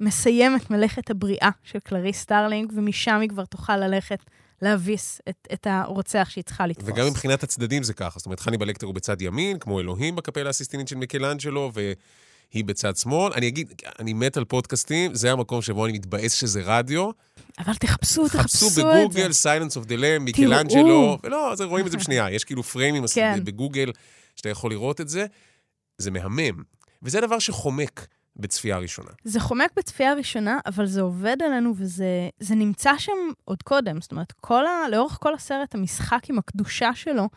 [0.00, 4.18] מסיים את מלאכת הבריאה של קלריס סטארלינג, ומשם היא כבר תוכל ללכת
[4.62, 6.88] להביס את, את הרוצח שהיא צריכה לתפוס.
[6.88, 8.18] וגם מבחינת הצדדים זה ככה.
[8.18, 11.72] זאת אומרת, חניבאל לקטר הוא בצד ימין, כמו אלוהים בקפלה הסיסטינית של מיקלאנג'לו,
[12.52, 13.32] והיא בצד שמאל.
[13.32, 17.10] אני אגיד, אני מת על פודקאסטים, זה המקום שבו אני מתבאס שזה רדיו.
[17.58, 18.82] אבל תחפשו, תחפשו את זה.
[18.82, 22.30] חפשו בגוגל, Silence of the Lamb, מיקלאנג'לו, ולא, זה רואים את זה בשנייה.
[22.30, 23.44] יש כאילו פריימים כן.
[23.44, 23.92] בגוגל
[24.36, 25.26] שאתה יכול לראות את זה.
[25.98, 26.62] זה מהמם.
[27.02, 28.06] וזה דבר שחומק
[28.36, 29.10] בצפייה ראשונה.
[29.24, 33.12] זה חומק בצפייה ראשונה, אבל זה עובד עלינו וזה נמצא שם
[33.44, 34.00] עוד קודם.
[34.00, 37.28] זאת אומרת, כל ה, לאורך כל הסרט, המשחק עם הקדושה שלו,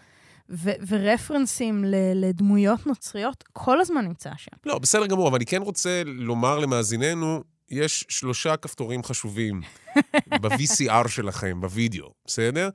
[0.50, 4.52] ו- ורפרנסים ל- לדמויות נוצריות, כל הזמן נמצא שם.
[4.66, 9.62] לא, בסדר גמור, אבל אני כן רוצה לומר למאזיננו, יש שלושה כפתורים חשובים
[10.42, 12.70] ב-VCR שלכם, בווידאו, בסדר?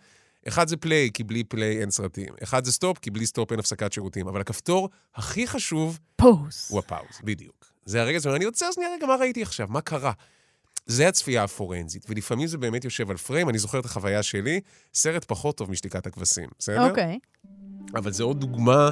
[0.48, 2.34] אחד זה play, כי בלי play אין סרטים.
[2.42, 4.28] אחד זה stop, כי בלי stop אין הפסקת שירותים.
[4.28, 5.98] אבל הכפתור הכי חשוב...
[6.16, 6.66] Pause.
[6.70, 7.72] הוא ה pause, בדיוק.
[7.84, 9.66] זה הרגע הזה, אני עוצר שנייה רגע, מה ראיתי עכשיו?
[9.70, 10.12] מה קרה?
[10.86, 14.60] זה הצפייה הפורנזית, ולפעמים זה באמת יושב על פריים, אני זוכר את החוויה שלי,
[14.94, 16.88] סרט פחות טוב משתיקת הכבשים, בסדר?
[16.88, 17.18] אוקיי.
[17.22, 17.98] אוקיי.
[17.98, 18.90] אבל זה עוד דוגמה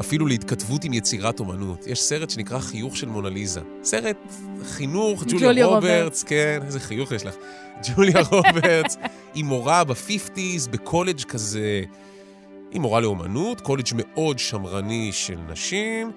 [0.00, 1.86] אפילו להתכתבות עם יצירת אומנות.
[1.86, 3.60] יש סרט שנקרא חיוך של מונליזה.
[3.82, 4.16] סרט
[4.62, 7.34] חינוך, ג'וליה, ג'וליה רוברטס, כן, איזה חיוך יש לך.
[7.82, 8.96] ג'וליה רוברטס,
[9.34, 11.82] היא מורה ב-fifties, בקולג' כזה,
[12.70, 16.12] היא מורה לאומנות, קולג' מאוד שמרני של נשים.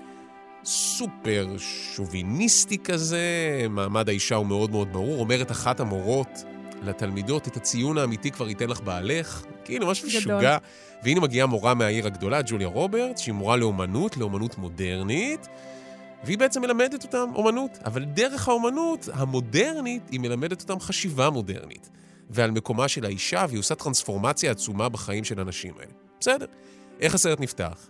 [0.65, 1.55] סופר
[1.95, 3.27] שוביניסטי כזה,
[3.69, 5.19] מעמד האישה הוא מאוד מאוד ברור.
[5.19, 6.43] אומרת אחת המורות
[6.83, 9.43] לתלמידות, את הציון האמיתי כבר ייתן לך בעלך.
[9.65, 10.57] כאילו, משהו משוגע.
[11.03, 15.47] והנה מגיעה מורה מהעיר הגדולה, ג'וליה רוברטס, שהיא מורה לאומנות, לאומנות מודרנית,
[16.23, 17.77] והיא בעצם מלמדת אותם אומנות.
[17.85, 21.89] אבל דרך האומנות המודרנית, היא מלמדת אותם חשיבה מודרנית.
[22.29, 25.91] ועל מקומה של האישה, והיא עושה טרנספורמציה עצומה בחיים של הנשים האלה.
[26.19, 26.45] בסדר.
[27.01, 27.87] איך הסרט נפתח?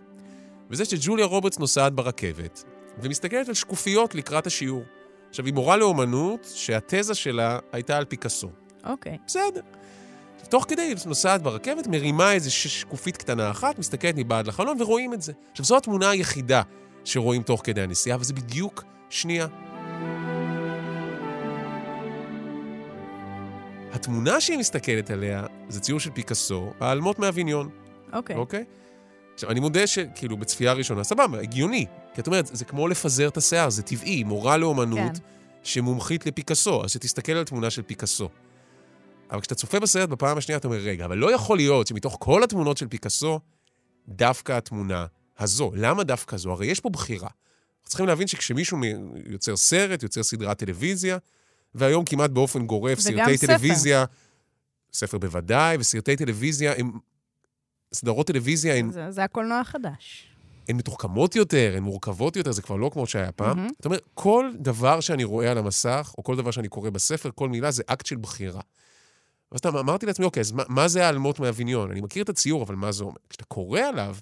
[0.70, 2.64] וזה שג'וליה רוברטס נוסעת ברכבת,
[3.02, 4.82] ומסתכלת על שקופיות לקראת השיעור.
[5.28, 8.50] עכשיו, היא מורה לאומנות שהתזה שלה הייתה על פיקאסו.
[8.84, 9.14] אוקיי.
[9.14, 9.26] Okay.
[9.26, 9.60] בסדר.
[10.48, 15.22] תוך כדי היא נוסעת ברכבת, מרימה איזו שקופית קטנה אחת, מסתכלת מבעד לחלון ורואים את
[15.22, 15.32] זה.
[15.50, 16.62] עכשיו, זו התמונה היחידה
[17.04, 19.46] שרואים תוך כדי הנסיעה, וזה בדיוק שנייה.
[23.92, 27.68] התמונה שהיא מסתכלת עליה זה ציור של פיקאסו, האלמות מאביניון.
[28.12, 28.36] אוקיי.
[28.36, 28.38] Okay.
[28.38, 28.64] אוקיי?
[28.68, 28.83] Okay?
[29.34, 31.86] עכשיו, אני מודה שכאילו בצפייה ראשונה, סבבה, הגיוני.
[32.14, 35.24] כי את אומרת, זה כמו לפזר את השיער, זה טבעי, מורה לאומנות כן.
[35.62, 38.28] שמומחית לפיקאסו, אז שתסתכל על תמונה של פיקאסו.
[39.30, 42.44] אבל כשאתה צופה בסרט בפעם השנייה, אתה אומר, רגע, אבל לא יכול להיות שמתוך כל
[42.44, 43.40] התמונות של פיקאסו,
[44.08, 45.06] דווקא התמונה
[45.38, 45.72] הזו.
[45.74, 46.52] למה דווקא זו?
[46.52, 47.28] הרי יש פה בחירה.
[47.28, 48.78] אנחנו צריכים להבין שכשמישהו
[49.26, 51.18] יוצר סרט, יוצר סדרת טלוויזיה,
[51.74, 53.46] והיום כמעט באופן גורף, סרטי ספר.
[53.46, 54.04] טלוויזיה,
[54.92, 56.92] ספר בוודאי, וסרטי טלוויזיה הם
[57.94, 58.90] סדרות טלוויזיה הן...
[58.90, 60.26] זה, זה הקולנוע החדש.
[60.68, 63.66] הן מתוחכמות יותר, הן מורכבות יותר, זה כבר לא כמו שהיה פעם.
[63.66, 63.72] Mm-hmm.
[63.76, 67.48] זאת אומרת, כל דבר שאני רואה על המסך, או כל דבר שאני קורא בספר, כל
[67.48, 68.60] מילה זה אקט של בחירה.
[69.52, 71.90] ואז אמרתי לעצמי, אוקיי, אז מה, מה זה האלמות מהוויניון?
[71.90, 73.16] אני מכיר את הציור, אבל מה זה אומר?
[73.30, 74.16] כשאתה קורא עליו,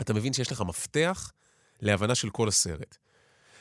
[0.00, 1.32] אתה מבין שיש לך מפתח
[1.80, 2.96] להבנה של כל הסרט.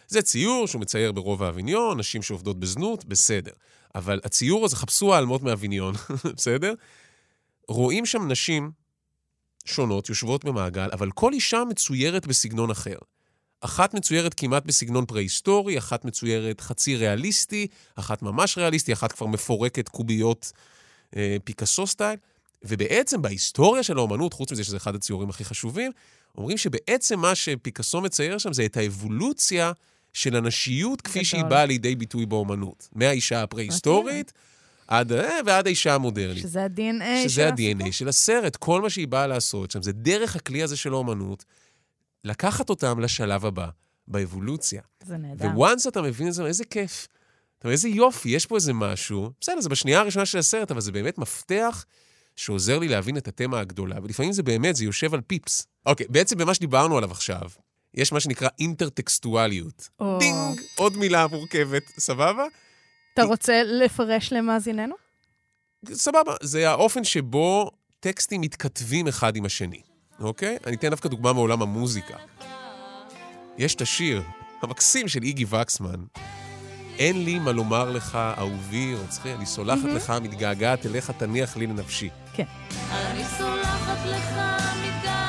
[0.07, 3.51] זה ציור שהוא מצייר ברוב האביניון, נשים שעובדות בזנות, בסדר.
[3.95, 5.95] אבל הציור הזה, חפשו האלמות מהאביניון,
[6.37, 6.73] בסדר?
[7.67, 8.71] רואים שם נשים
[9.67, 12.97] שונות יושבות במעגל, אבל כל אישה מצוירת בסגנון אחר.
[13.61, 19.89] אחת מצוירת כמעט בסגנון פרה-היסטורי, אחת מצוירת חצי ריאליסטי, אחת ממש ריאליסטי, אחת כבר מפורקת
[19.89, 20.51] קוביות
[21.15, 22.19] אה, פיקאסו סטייל.
[22.63, 25.91] ובעצם בהיסטוריה של האומנות, חוץ מזה שזה אחד הציורים הכי חשובים,
[26.37, 29.71] אומרים שבעצם מה שפיקאסו מצייר שם זה את האבולוציה
[30.13, 31.23] של הנשיות כפי גדול.
[31.23, 32.89] שהיא באה לידי ביטוי באומנות.
[32.95, 34.33] מהאישה הפרה-היסטורית
[34.87, 36.43] עד, אה, ועד האישה המודרנית.
[36.43, 37.85] שזה ה-DNA של שזה הסיפור.
[37.85, 41.45] ה-DNA של הסרט, כל מה שהיא באה לעשות שם, זה דרך הכלי הזה של האומנות,
[42.23, 43.67] לקחת אותם לשלב הבא,
[44.07, 44.81] באבולוציה.
[45.03, 45.47] זה נהדר.
[45.55, 47.07] וואנס אתה מבין את זה, איזה כיף.
[47.59, 49.31] אתה אומר, איזה יופי, יש פה איזה משהו.
[49.41, 51.85] בסדר, זה בשנייה הראשונה של הסרט, אבל זה באמת מפתח
[52.35, 55.67] שעוזר לי להבין את התמה הגדולה, ולפעמים זה באמת, זה יושב על פיפס.
[55.85, 57.49] אוקיי, בעצם במה שדיברנו עליו עכשיו,
[57.93, 59.89] יש מה שנקרא אינטרטקסטואליות.
[59.99, 60.17] או.
[60.19, 62.43] דינג, עוד מילה מורכבת, סבבה?
[63.19, 64.95] אתה רוצה לפרש למאזיננו?
[65.91, 69.81] סבבה, זה האופן שבו טקסטים מתכתבים אחד עם השני,
[70.19, 70.57] אוקיי?
[70.65, 72.17] אני אתן דווקא דוגמה מעולם המוזיקה.
[73.57, 74.21] יש את השיר
[74.61, 76.05] המקסים של איגי וקסמן,
[76.97, 82.09] אין לי מה לומר לך, אהובי, רוצחי, אני סולחת לך, מתגעגעת אליך, תניח לי לנפשי.
[82.33, 82.43] כן.
[82.91, 84.31] אני סולחת לך,
[84.85, 85.26] מתגעגעת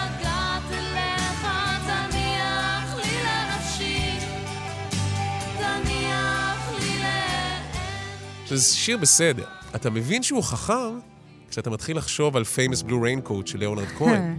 [8.49, 9.45] שזה שיר בסדר.
[9.75, 10.99] אתה מבין שהוא חכם
[11.51, 14.37] כשאתה מתחיל לחשוב על famous blue raincoat של ליאונרד כהן.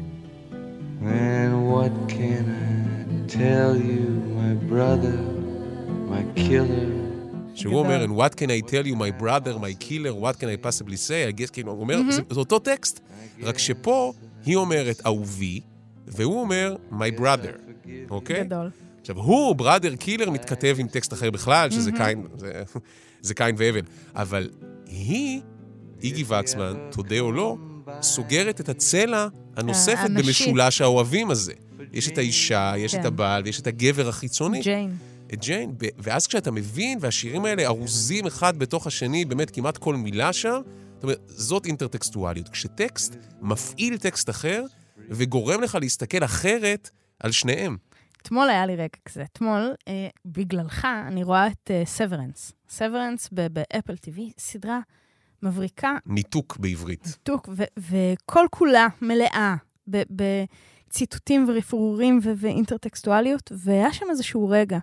[1.01, 4.05] And what can I tell you,
[4.39, 5.17] my brother,
[6.09, 6.89] my killer?
[7.55, 10.57] שהוא אומר, and what can I tell you, my brother, my killer, what can I
[10.67, 12.99] possibly say, I guess, כאילו, הוא אומר, זה, זה אותו טקסט,
[13.41, 14.13] רק שפה
[14.45, 15.59] היא אומרת אהובי,
[16.07, 18.43] והוא אומר, my brother, אוקיי?
[18.43, 18.69] גדול.
[19.01, 22.63] עכשיו, הוא, בראדר קילר, מתכתב עם טקסט אחר בכלל, שזה קין, זה,
[23.21, 23.81] זה קין והבל.
[24.15, 24.49] אבל
[24.85, 25.41] היא,
[26.03, 27.57] איגי וקסמן, תודה או לא,
[28.01, 30.47] סוגרת את הצלע הנוספת הנשית.
[30.47, 31.53] במשולש האוהבים הזה.
[31.93, 33.05] יש את האישה, יש את כן.
[33.05, 34.61] הבעל ויש את הגבר החיצוני.
[34.61, 34.95] ג'יין.
[35.33, 39.95] את ג'יין, ב- ואז כשאתה מבין, והשירים האלה ארוזים אחד בתוך השני, באמת כמעט כל
[39.95, 40.61] מילה שם,
[40.95, 42.49] זאת אומרת, זאת אינטרטקסטואליות.
[42.49, 44.63] כשטקסט מפעיל טקסט אחר,
[45.09, 47.77] וגורם לך להסתכל אחרת על שניהם.
[48.21, 49.23] אתמול היה לי רגע כזה.
[49.23, 52.51] אתמול, אה, בגללך, אני רואה את סוורנס.
[52.69, 54.79] סוורנס באפל TV, סדרה
[55.43, 57.07] מבריקה, ניתוק בעברית.
[57.49, 59.55] ו- וכל כולה מלאה
[59.87, 64.79] בציטוטים ורפרורים ו- ואינטרטקסטואליות, והיה שם איזשהו רגע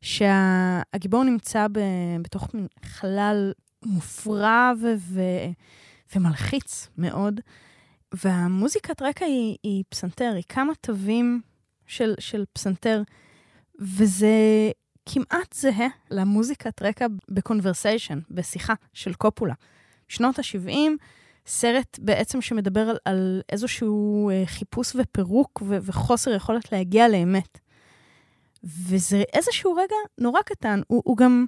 [0.00, 1.80] שהגיבור נמצא ב-
[2.22, 3.52] בתוך מין חלל
[3.84, 5.50] מופרע ו- ו-
[6.16, 7.40] ומלחיץ מאוד,
[8.24, 11.40] והמוזיקת רקע היא, היא פסנתר, היא כמה תווים
[11.88, 13.02] של, של פסנתר,
[13.80, 14.36] וזה
[15.06, 19.54] כמעט זהה למוזיקת רקע בקונברסיישן, בשיחה של קופולה.
[20.08, 20.70] שנות ה-70,
[21.46, 27.58] סרט בעצם שמדבר על, על איזשהו אה, חיפוש ופירוק ו- וחוסר יכולת להגיע לאמת.
[28.64, 31.46] וזה איזשהו רגע נורא קטן, הוא, הוא גם...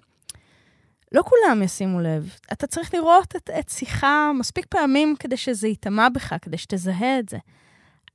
[1.12, 2.34] לא כולם ישימו לב.
[2.52, 7.28] אתה צריך לראות את, את שיחה מספיק פעמים כדי שזה ייטמע בך, כדי שתזהה את
[7.28, 7.38] זה.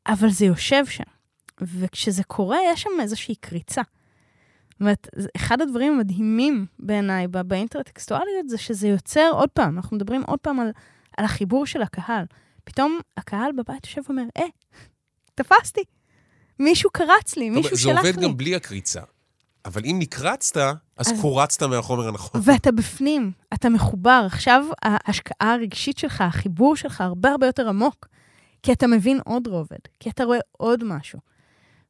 [0.07, 1.14] אבל זה יושב שם.
[1.61, 3.81] וכשזה קורה, יש שם איזושהי קריצה.
[4.71, 10.23] זאת אומרת, זה- אחד הדברים המדהימים בעיניי באינטרטקסטואליות זה שזה יוצר, עוד פעם, אנחנו מדברים
[10.23, 10.67] עוד פעם על,
[11.17, 12.25] על החיבור של הקהל.
[12.63, 14.43] פתאום הקהל בבית יושב ואומר, אה,
[15.35, 15.81] תפסתי.
[16.59, 18.09] מישהו קרץ לי, מישהו זה שלח לי.
[18.09, 19.01] עובד גם בלי הקריצה.
[19.65, 20.57] אבל אם נקרצת,
[20.97, 22.41] אז אז- קורצת מהחומר הנכון.
[22.43, 24.23] ואתה בפנים, אתה מחובר.
[24.25, 28.07] עכשיו ההשקעה הרגשית שלך, החיבור שלך הרבה הרבה יותר עמוק,
[28.63, 31.19] כי אתה מבין עוד רובד, כי אתה רואה עוד משהו.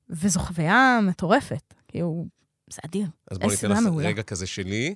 [0.10, 2.26] וזו חוויה מטורפת, כאילו,
[2.74, 3.08] זה אדיר.
[3.32, 3.90] אז בוא איזה ניתן לך.
[3.98, 4.96] רגע כזה שלי,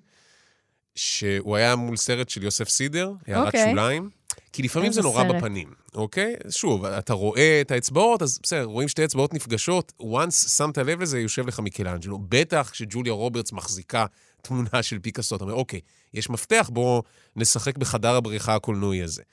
[0.95, 3.69] שהוא היה מול סרט של יוסף סידר, הערת אוקיי.
[3.69, 4.10] שוליים.
[4.54, 5.36] כי לפעמים זה נורא סרט.
[5.36, 6.36] בפנים, אוקיי?
[6.50, 11.19] שוב, אתה רואה את האצבעות, אז בסדר, רואים שתי אצבעות נפגשות, once שמת לב לזה,
[11.19, 12.19] יושב לך מיקלאנג'לו.
[12.30, 14.06] בטח כשג'וליה רוברטס מחזיקה
[14.41, 15.80] תמונה של פיקאסו, אתה אומר, אוקיי,
[16.13, 17.04] יש מפתח, בואו
[17.36, 19.24] נשחק בחדר הבריחה הקולנועי הזה.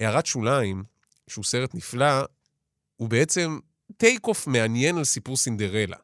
[0.00, 0.84] הערת שוליים,
[1.28, 2.22] שהוא סרט נפלא,
[2.96, 3.58] הוא בעצם
[3.96, 5.96] take-off מעניין על סיפור סינדרלה.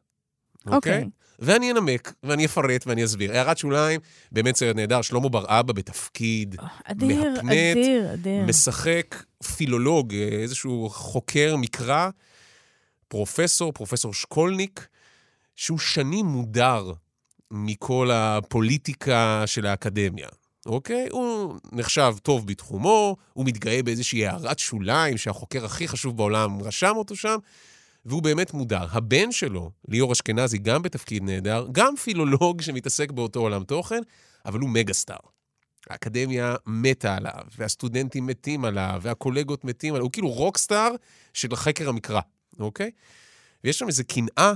[0.67, 1.05] אוקיי.
[1.39, 3.31] ואני אנמק, ואני אפרט, ואני אסביר.
[3.31, 3.99] הערת שוליים,
[4.31, 8.45] באמת סרט נהדר, שלמה בר-אבא בתפקיד, אדיר, מהפנט, אדיר, אדיר.
[8.45, 9.23] משחק
[9.55, 12.09] פילולוג, אה, איזשהו חוקר מקרא,
[13.07, 14.87] פרופסור, פרופסור שקולניק,
[15.55, 16.91] שהוא שנים מודר
[17.51, 20.27] מכל הפוליטיקה של האקדמיה,
[20.65, 21.07] אוקיי?
[21.11, 27.15] הוא נחשב טוב בתחומו, הוא מתגאה באיזושהי הערת שוליים שהחוקר הכי חשוב בעולם רשם אותו
[27.15, 27.37] שם,
[28.05, 28.85] והוא באמת מודר.
[28.91, 34.01] הבן שלו, ליאור אשכנזי, גם בתפקיד נהדר, גם פילולוג שמתעסק באותו עולם תוכן,
[34.45, 35.17] אבל הוא מגה סטאר.
[35.89, 40.91] האקדמיה מתה עליו, והסטודנטים מתים עליו, והקולגות מתים עליו, הוא כאילו רוקסטאר
[41.33, 42.21] של חקר המקרא,
[42.59, 42.91] אוקיי?
[43.63, 44.53] ויש שם איזו קנאה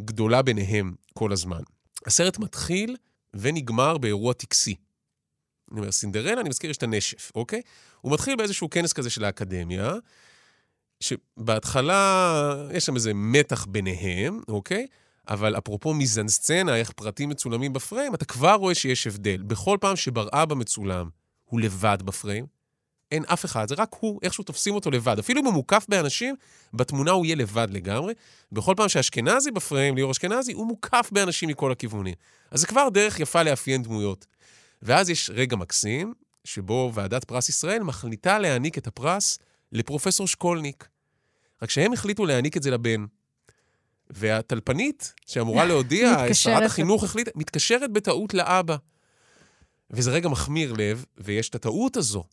[0.00, 1.60] גדולה ביניהם כל הזמן.
[2.06, 2.96] הסרט מתחיל
[3.34, 4.74] ונגמר באירוע טקסי.
[5.72, 7.62] אני אומר, סינדרלה, אני מזכיר, יש את הנשף, אוקיי?
[8.00, 9.94] הוא מתחיל באיזשהו כנס כזה של האקדמיה,
[11.00, 14.86] שבהתחלה יש שם איזה מתח ביניהם, אוקיי?
[15.28, 19.42] אבל אפרופו מיזנסצנה, איך פרטים מצולמים בפריים, אתה כבר רואה שיש הבדל.
[19.42, 21.08] בכל פעם שבר אבא מצולם,
[21.44, 22.46] הוא לבד בפריים,
[23.12, 25.18] אין אף אחד, זה רק הוא, איכשהו תופסים אותו לבד.
[25.18, 26.34] אפילו אם הוא מוקף באנשים,
[26.74, 28.14] בתמונה הוא יהיה לבד לגמרי.
[28.52, 32.14] בכל פעם שאשכנזי בפריים, ליאור אשכנזי, הוא מוקף באנשים מכל הכיוונים.
[32.50, 34.26] אז זה כבר דרך יפה לאפיין דמויות.
[34.82, 39.38] ואז יש רגע מקסים, שבו ועדת פרס ישראל מחליטה להעניק את הפרס
[39.72, 40.88] לפרופסור שקולניק.
[41.62, 43.04] רק שהם החליטו להעניק את זה לבן.
[44.10, 46.34] והטלפנית, שאמורה להודיע.
[46.34, 48.76] שרת החינוך החליטה, מתקשרת בטעות לאבא.
[49.90, 52.24] וזה רגע מחמיר לב, ויש את הטעות הזו.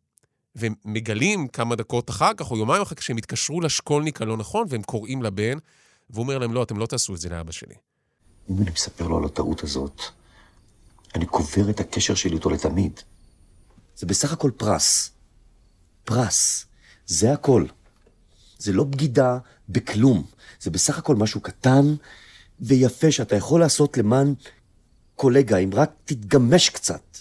[0.55, 4.81] ומגלים כמה דקות אחר כך, או יומיים אחר כך, שהם התקשרו לשקולניק הלא נכון, והם
[4.81, 5.57] קוראים לבן,
[6.09, 7.75] והוא אומר להם, לא, אתם לא תעשו את זה לאבא שלי.
[8.49, 10.01] אם אני מספר לו על הטעות הזאת,
[11.15, 12.99] אני קובר את הקשר שלי איתו לתמיד.
[13.95, 15.11] זה בסך הכל פרס.
[16.03, 16.65] פרס.
[17.07, 17.65] זה הכל.
[18.57, 19.37] זה לא בגידה
[19.69, 20.25] בכלום.
[20.59, 21.95] זה בסך הכל משהו קטן
[22.59, 24.33] ויפה שאתה יכול לעשות למען
[25.15, 27.17] קולגה, אם רק תתגמש קצת.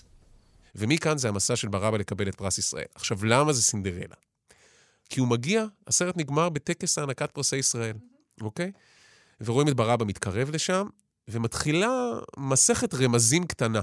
[0.74, 2.84] ומכאן זה המסע של ברבא לקבל את פרס ישראל.
[2.94, 4.14] עכשיו, למה זה סינדרלה?
[5.08, 7.96] כי הוא מגיע, הסרט נגמר בטקס הענקת פרסי ישראל,
[8.40, 8.72] אוקיי?
[9.40, 10.86] ורואים את ברבא מתקרב לשם,
[11.28, 11.88] ומתחילה
[12.36, 13.80] מסכת רמזים קטנה.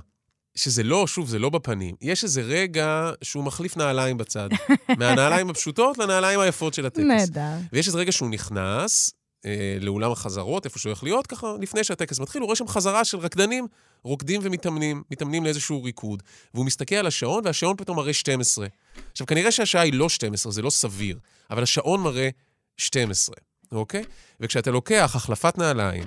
[0.55, 1.95] שזה לא, שוב, זה לא בפנים.
[2.01, 4.49] יש איזה רגע שהוא מחליף נעליים בצד.
[4.99, 7.03] מהנעליים הפשוטות לנעליים היפות של הטקס.
[7.03, 7.57] נהדר.
[7.73, 9.11] ויש איזה רגע שהוא נכנס
[9.45, 13.05] אה, לאולם החזרות, איפה שהוא הולך להיות, ככה, לפני שהטקס מתחיל, הוא רואה שם חזרה
[13.05, 13.67] של רקדנים,
[14.03, 18.67] רוקדים ומתאמנים, מתאמנים לאיזשהו ריקוד, והוא מסתכל על השעון, והשעון פתאום מראה 12.
[19.11, 21.19] עכשיו, כנראה שהשעה היא לא 12, זה לא סביר,
[21.51, 22.29] אבל השעון מראה
[22.77, 23.35] 12,
[23.71, 24.03] אוקיי?
[24.39, 26.03] וכשאתה לוקח החלפת נעליים,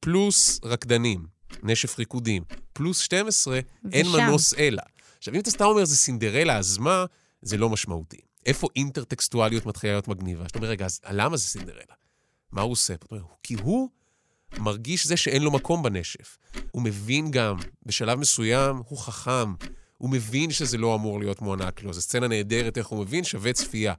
[0.00, 3.60] פלוס רקדנים, נשף ריקודים, פלוס 12,
[3.92, 4.12] אין שם.
[4.12, 4.82] מנוס אלא.
[5.18, 7.04] עכשיו, אם אתה סתם אומר זה סינדרלה, אז מה?
[7.42, 8.20] זה לא משמעותי.
[8.46, 10.44] איפה אינטרטקסטואליות מתחילה להיות מגניבה?
[10.48, 11.94] שאתה אומר, רגע, אז למה זה סינדרלה?
[12.52, 12.94] מה הוא עושה?
[12.94, 13.88] אתה אומר, כי הוא
[14.58, 16.38] מרגיש זה שאין לו מקום בנשף.
[16.70, 17.56] הוא מבין גם,
[17.86, 19.54] בשלב מסוים, הוא חכם.
[19.98, 21.92] הוא מבין שזה לא אמור להיות מוענק לו.
[21.92, 23.94] זו סצנה נהדרת, איך הוא מבין, שווה צפייה.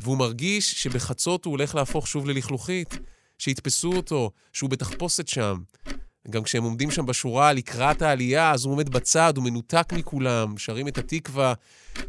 [0.00, 2.98] והוא מרגיש שבחצות הוא הולך להפוך שוב ללכלוכית,
[3.38, 5.56] שיתפסו אותו, שהוא בתחפושת שם.
[6.30, 10.88] גם כשהם עומדים שם בשורה לקראת העלייה, אז הוא עומד בצד, הוא מנותק מכולם, שרים
[10.88, 11.54] את התקווה,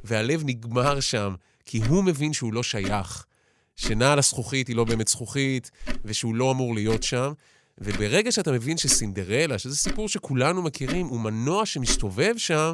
[0.03, 3.25] והלב נגמר שם, כי הוא מבין שהוא לא שייך.
[3.75, 5.71] שנעל הזכוכית היא לא באמת זכוכית,
[6.05, 7.33] ושהוא לא אמור להיות שם.
[7.77, 12.73] וברגע שאתה מבין שסינדרלה, שזה סיפור שכולנו מכירים, הוא מנוע שמסתובב שם,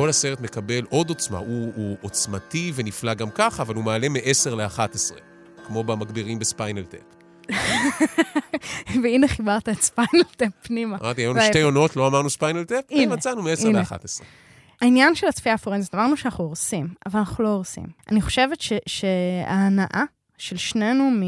[0.00, 1.38] כל הסרט מקבל עוד עוצמה.
[1.38, 5.14] הוא, הוא עוצמתי ונפלא גם ככה, אבל הוא מעלה מ-10 ל-11,
[5.66, 7.00] כמו במגבירים בספיינל טאפ.
[9.02, 10.96] והנה חיברת את ספיינל טאפ פנימה.
[11.00, 13.80] אמרתי, היו לנו שתי עונות, לא אמרנו ספיינל טאפ, ומצאנו מ-10 הנה.
[13.80, 14.22] ל-11.
[14.80, 17.86] העניין של הצפייה הפורנזית, אמרנו שאנחנו הורסים, אבל אנחנו לא הורסים.
[18.10, 20.04] אני חושבת ש, שההנאה
[20.38, 21.22] של שנינו מ,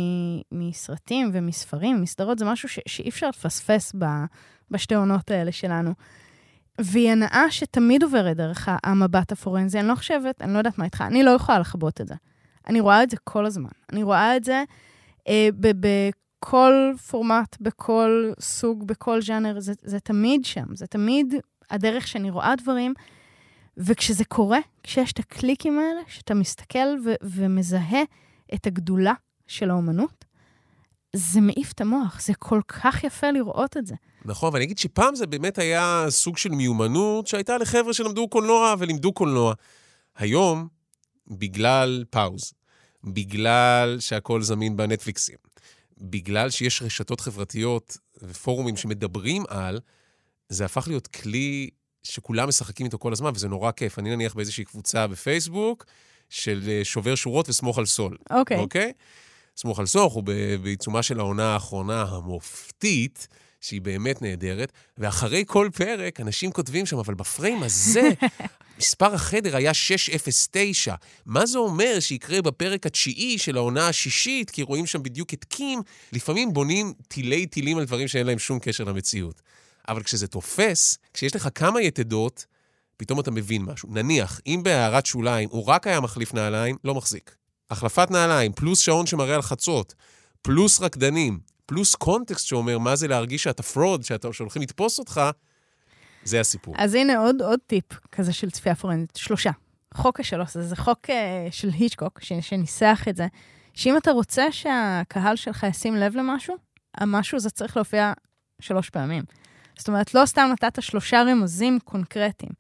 [0.53, 4.05] מסרטים ומספרים, מסדרות, זה משהו ש, שאי אפשר לפספס ב,
[4.71, 5.95] בשתי עונות האלה שלנו.
[6.81, 9.81] והיא הנאה שתמיד עוברת דרך המבט הפורנזי.
[9.81, 12.15] אני לא חושבת, אני לא יודעת מה איתך, אני לא יכולה לכבות את זה.
[12.69, 13.71] אני רואה את זה כל הזמן.
[13.93, 14.65] אני רואה את זה
[15.29, 20.75] אה, בכל פורמט, בכל סוג, בכל ז'אנר, זה, זה תמיד שם.
[20.75, 21.35] זה תמיד
[21.71, 22.95] הדרך שאני רואה דברים.
[23.77, 28.03] וכשזה קורה, כשיש את הקליקים האלה, שאתה מסתכל ו- ומזהה
[28.55, 29.15] את הגדולה
[29.47, 30.25] של האומנות,
[31.17, 33.95] זה מעיף את המוח, זה כל כך יפה לראות את זה.
[34.25, 39.13] נכון, ואני אגיד שפעם זה באמת היה סוג של מיומנות שהייתה לחבר'ה שלמדו קולנוע ולימדו
[39.13, 39.55] קולנוע.
[40.17, 40.69] היום,
[41.29, 42.53] בגלל פאוז,
[43.05, 45.37] בגלל שהכל זמין בנטפליקסים,
[45.99, 49.81] בגלל שיש רשתות חברתיות ופורומים שמדברים על,
[50.49, 51.71] זה הפך להיות כלי
[52.03, 53.99] שכולם משחקים איתו כל הזמן, וזה נורא כיף.
[53.99, 55.85] אני נניח באיזושהי קבוצה בפייסבוק
[56.29, 58.17] של אה, שובר שורות וסמוך על סול.
[58.31, 58.59] אוקיי.
[58.59, 58.93] אוקיי?
[59.57, 63.29] סמוך על הוא ב- בעיצומה של העונה האחרונה המופתית,
[63.63, 68.11] שהיא באמת נהדרת, ואחרי כל פרק אנשים כותבים שם, אבל בפריים הזה,
[68.79, 70.95] מספר החדר היה 609.
[71.27, 75.81] מה זה אומר שיקרה בפרק התשיעי של העונה השישית, כי רואים שם בדיוק את קים,
[76.13, 79.43] לפעמים בונים תילי תילים על דברים שאין להם שום קשר למציאות.
[79.89, 82.47] אבל כשזה תופס, כשיש לך כמה יתדות,
[82.97, 83.89] פתאום אתה מבין משהו.
[83.93, 87.35] נניח, אם בהערת שוליים הוא רק היה מחליף נעליים, לא מחזיק.
[87.71, 89.95] החלפת נעליים, פלוס שעון שמראה על חצות,
[90.43, 95.21] פלוס רקדנים, פלוס קונטקסט שאומר מה זה להרגיש שאתה פרוד, שאתה- שהולכים לתפוס אותך,
[96.25, 96.75] זה הסיפור.
[96.79, 99.51] אז הנה עוד, עוד טיפ כזה של צפייה פורנזית, שלושה.
[99.95, 103.27] חוק השלוש, זה, חוק אה, של היצ'קוק, ש, שניסח את זה,
[103.75, 106.55] שאם אתה רוצה שהקהל שלך ישים לב למשהו,
[106.95, 108.13] המשהו הזה צריך להופיע
[108.61, 109.25] שלוש פעמים.
[109.79, 112.53] זאת אומרת, לא סתם נתת שלושה רמזים קונקרטיים.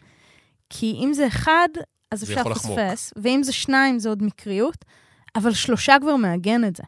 [0.70, 1.68] כי אם זה אחד,
[2.10, 2.42] אז אפשר.
[2.42, 4.84] לפספס, ואם זה שניים, זה עוד מקריות,
[5.36, 6.82] אבל שלושה כבר מעגן את זה.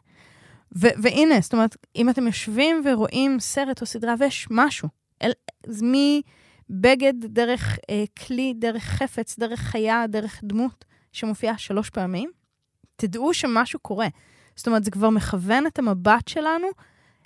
[0.77, 4.89] ו- והנה, זאת אומרת, אם אתם יושבים ורואים סרט או סדרה ויש משהו,
[5.21, 5.31] אל,
[5.69, 12.31] אז מבגד דרך אה, כלי, דרך חפץ, דרך חיה, דרך דמות, שמופיעה שלוש פעמים,
[12.95, 14.07] תדעו שמשהו קורה.
[14.55, 16.67] זאת אומרת, זה כבר מכוון את המבט שלנו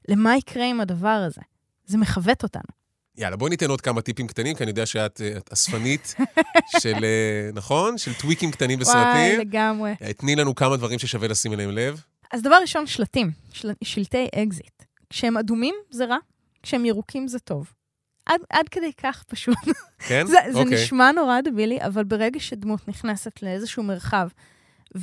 [0.08, 1.42] למה יקרה עם הדבר הזה.
[1.86, 2.80] זה מכוון אותנו.
[3.18, 6.16] יאללה, בואי ניתן עוד כמה טיפים קטנים, כי אני יודע שאת אה, אספנית
[6.82, 7.98] של, אה, נכון?
[7.98, 9.40] של tweaks קטנים וואי, בסרטים.
[9.40, 9.96] לגמרי.
[10.02, 12.02] אה, תני לנו כמה דברים ששווה לשים אליהם לב.
[12.32, 13.72] אז דבר ראשון, שלטים, של...
[13.84, 14.84] שלטי אקזיט.
[15.10, 16.18] כשהם אדומים זה רע,
[16.64, 17.74] כשהם ירוקים זה טוב.
[18.26, 19.58] עד, עד כדי כך פשוט.
[20.08, 20.28] כן?
[20.28, 20.84] זה, זה אוקיי.
[20.84, 24.28] נשמע נורא דבילי, אבל ברגע שדמות נכנסת לאיזשהו מרחב,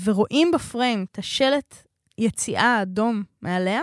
[0.04, 1.74] ורואים בפריים את השלט
[2.18, 3.80] יציאה האדום מעליה,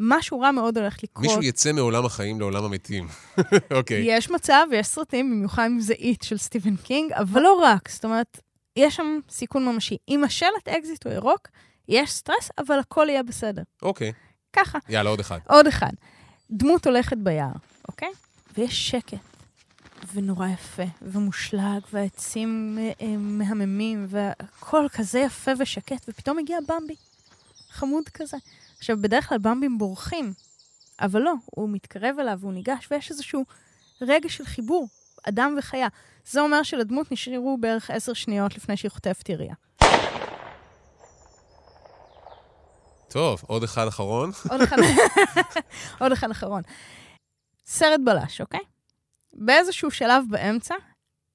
[0.00, 1.26] משהו רע מאוד הולך לקרות.
[1.26, 3.06] מישהו יצא מעולם החיים לעולם המתים.
[3.76, 4.02] אוקיי.
[4.06, 7.88] יש מצב, יש סרטים, במיוחד אם זה איט של סטיבן קינג, אבל לא רק.
[7.90, 8.40] זאת אומרת,
[8.76, 9.96] יש שם סיכון ממשי.
[10.08, 11.48] אם השלט אקזיט הוא ירוק,
[11.88, 13.62] יש סטרס, אבל הכל יהיה בסדר.
[13.82, 14.12] אוקיי.
[14.52, 14.78] ככה.
[14.88, 15.38] יאללה, עוד אחד.
[15.48, 15.92] עוד אחד.
[16.50, 17.52] דמות הולכת ביער,
[17.88, 18.08] אוקיי?
[18.56, 19.18] ויש שקט,
[20.14, 26.94] ונורא יפה, ומושלג, והעצים אה, אה, מהממים, והכל כזה יפה ושקט, ופתאום מגיע במבי,
[27.70, 28.36] חמוד כזה.
[28.78, 30.32] עכשיו, בדרך כלל במבים בורחים,
[31.00, 33.44] אבל לא, הוא מתקרב אליו, הוא ניגש, ויש איזשהו
[34.00, 34.88] רגע של חיבור,
[35.28, 35.88] אדם וחיה.
[36.26, 39.54] זה אומר שלדמות נשארו בערך עשר שניות לפני שהיא חוטפת ירייה.
[43.14, 44.30] טוב, עוד אחד אחרון.
[44.50, 44.76] עוד אחד,
[46.00, 46.62] עוד אחד אחרון.
[47.66, 48.60] סרט בלש, אוקיי?
[49.32, 50.74] באיזשהו שלב באמצע,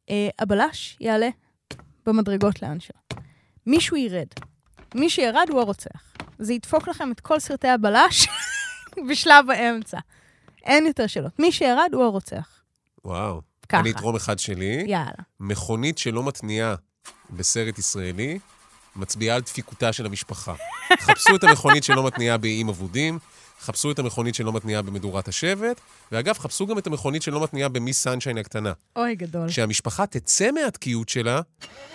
[0.10, 1.30] אה, הבלש יעלה
[2.06, 2.94] במדרגות לאנשהו.
[3.66, 4.28] מישהו ירד.
[4.96, 6.14] מי שירד הוא הרוצח.
[6.40, 8.28] זה ידפוק לכם את כל סרטי הבלש
[9.10, 9.98] בשלב האמצע.
[10.64, 11.40] אין יותר שאלות.
[11.40, 12.62] מי שירד הוא הרוצח.
[13.06, 13.42] וואו.
[13.70, 13.82] ככה.
[13.82, 14.84] אני אתרום אחד שלי.
[14.88, 15.24] יאללה.
[15.40, 16.76] מכונית שלא מתניעה
[17.30, 18.40] בסרט ישראלי,
[19.00, 20.54] מצביעה על דפיקותה של המשפחה.
[21.00, 23.20] חפשו את המכונית שלא מתניעה באיים אבודים,
[23.62, 25.82] חפשו את המכונית שלא מתניעה במדורת השבט,
[26.12, 28.74] ואגב, חפשו גם את המכונית שלא מתניעה במיס סנשיין הקטנה.
[28.96, 29.50] אוי, גדול.
[29.50, 31.42] כשהמשפחה תצא מהתקיעות שלה,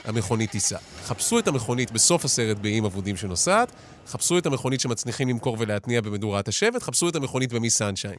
[0.04, 0.78] המכונית תיסע.
[1.04, 3.72] חפשו את המכונית בסוף הסרט באיים אבודים שנוסעת,
[4.06, 8.18] חפשו את המכונית שמצליחים למכור ולהתניע במדורת השבט, חפשו את המכונית במיס סנשיין.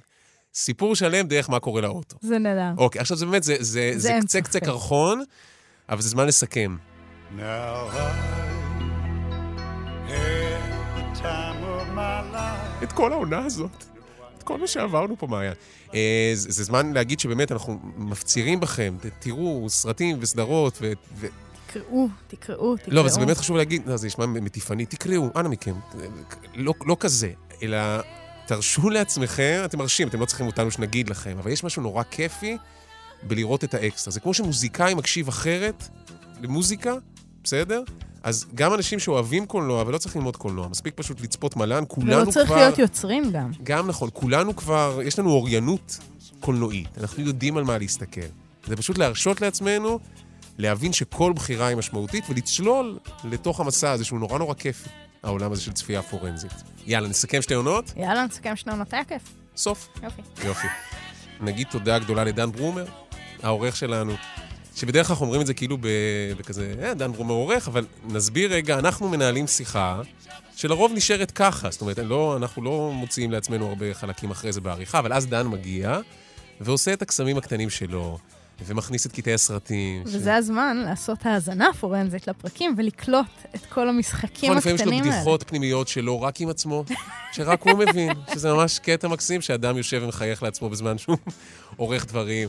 [0.53, 2.17] סיפור שלם דרך מה קורה לאוטו.
[2.21, 2.71] זה נהדר.
[2.77, 4.59] אוקיי, עכשיו זה באמת, זה, זה, זה, אין קצה קצה.
[4.59, 5.23] קרחון,
[5.89, 6.77] אבל זה זמן לסכם.
[7.37, 8.64] Now I
[12.83, 13.85] את כל העונה הזאת.
[14.37, 15.53] את כל מה שעברנו פה, מעיין.
[15.93, 20.91] אה, זה, זה זמן להגיד שבאמת אנחנו מפצירים בכם, תראו סרטים וסדרות ו...
[21.15, 21.27] ו...
[21.67, 22.95] תקראו, תקראו, תקראו.
[22.95, 25.73] לא, אבל זה באמת חשוב להגיד, לא, זה נשמע מטיפני, תקראו, אנא מכם.
[26.55, 27.31] לא, לא כזה,
[27.63, 27.77] אלא
[28.45, 32.57] תרשו לעצמכם, אתם מרשים, אתם לא צריכים אותנו שנגיד לכם, אבל יש משהו נורא כיפי
[33.23, 34.11] בלראות את האקסטרה.
[34.11, 35.83] זה כמו שמוזיקאי מקשיב אחרת
[36.41, 36.93] למוזיקה,
[37.43, 37.83] בסדר?
[38.25, 42.21] אז גם אנשים שאוהבים קולנוע ולא צריכים ללמוד קולנוע, מספיק פשוט לצפות מלן, כולנו כבר...
[42.21, 43.51] ולא צריך להיות יוצרים גם.
[43.63, 45.99] גם נכון, כולנו כבר, יש לנו אוריינות
[46.39, 48.21] קולנועית, אנחנו יודעים על מה להסתכל.
[48.67, 49.99] זה פשוט להרשות לעצמנו
[50.57, 54.89] להבין שכל בחירה היא משמעותית ולצלול לתוך המסע הזה שהוא נורא נורא כיפי,
[55.23, 56.53] העולם הזה של צפייה פורנזית.
[56.85, 59.21] יאללה, נסכם שתי עונות, יאללה, נסכם שני עונות, היה כיף.
[59.55, 59.89] סוף.
[60.03, 60.21] יופי.
[60.45, 60.67] יופי.
[61.41, 62.85] נגיד תודה גדולה לדן ברומר,
[63.43, 64.13] העורך שלנו,
[64.75, 65.77] שבדרך כלל אומרים את זה כאילו
[66.37, 70.01] בכזה, אה, דן ברומר עורך, אבל נסביר רגע, אנחנו מנהלים שיחה
[70.55, 74.99] שלרוב נשארת ככה, זאת אומרת, לא, אנחנו לא מוציאים לעצמנו הרבה חלקים אחרי זה בעריכה,
[74.99, 75.99] אבל אז דן מגיע
[76.61, 78.17] ועושה את הקסמים הקטנים שלו,
[78.65, 80.03] ומכניס את קטעי הסרטים.
[80.07, 84.87] ש- וזה הזמן לעשות האזנה פורנזית לפרקים ולקלוט את כל המשחקים נכון, לפעמים יש לו
[84.87, 85.15] הקטנים האלה.
[85.15, 86.83] בדיחות פנימיות שלו רק עם עצמו,
[87.31, 91.17] שרק הוא מבין, שזה ממש קטע מקסים שאדם יושב ומחייך לעצמו בזמן שהוא
[91.77, 92.47] עורך דברים.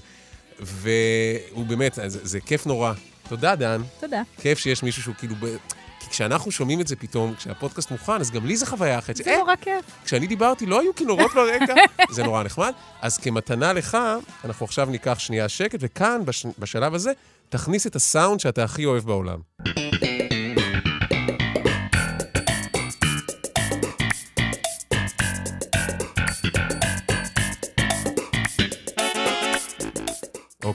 [0.61, 2.92] והוא באמת, זה, זה כיף נורא.
[3.28, 3.82] תודה, דן.
[4.00, 4.22] תודה.
[4.40, 5.34] כיף שיש מישהו שהוא כאילו...
[5.40, 5.57] ב...
[6.00, 9.16] כי כשאנחנו שומעים את זה פתאום, כשהפודקאסט מוכן, אז גם לי זה חוויה אחרת.
[9.16, 9.84] זה אה, נורא כיף.
[10.04, 11.74] כשאני דיברתי לא היו כינורות ברקע,
[12.14, 12.72] זה נורא נחמד.
[13.00, 13.98] אז כמתנה לך,
[14.44, 16.46] אנחנו עכשיו ניקח שנייה שקט, וכאן, בש...
[16.59, 17.12] בשלב הזה,
[17.48, 19.38] תכניס את הסאונד שאתה הכי אוהב בעולם.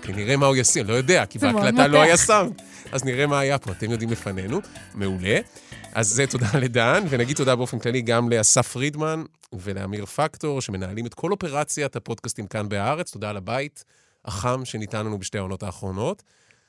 [0.02, 2.02] אוקיי, נראה מה הוא ישים, לא יודע, כי בהקלטה לא.
[2.02, 2.62] היה סאונד.
[2.92, 4.60] אז נראה מה היה פה, אתם יודעים לפנינו.
[4.96, 5.40] מעולה.
[5.94, 9.24] אז זה תודה לדן, ונגיד תודה באופן כללי גם לאסף פרידמן
[9.54, 13.12] ולאמיר פקטור, שמנהלים את כל אופרציית הפודקאסטים כאן בהארץ.
[13.12, 13.84] תודה על הבית
[14.26, 16.24] החם שניתן לנו בשתי העונות האחרונות.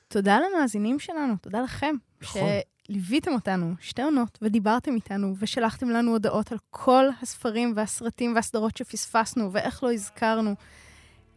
[0.07, 1.95] תודה למאזינים שלנו, תודה לכם.
[2.21, 2.41] נכון.
[2.87, 9.53] שליוויתם אותנו שתי עונות ודיברתם איתנו ושלחתם לנו הודעות על כל הספרים והסרטים והסדרות שפספסנו
[9.53, 10.55] ואיך לא הזכרנו.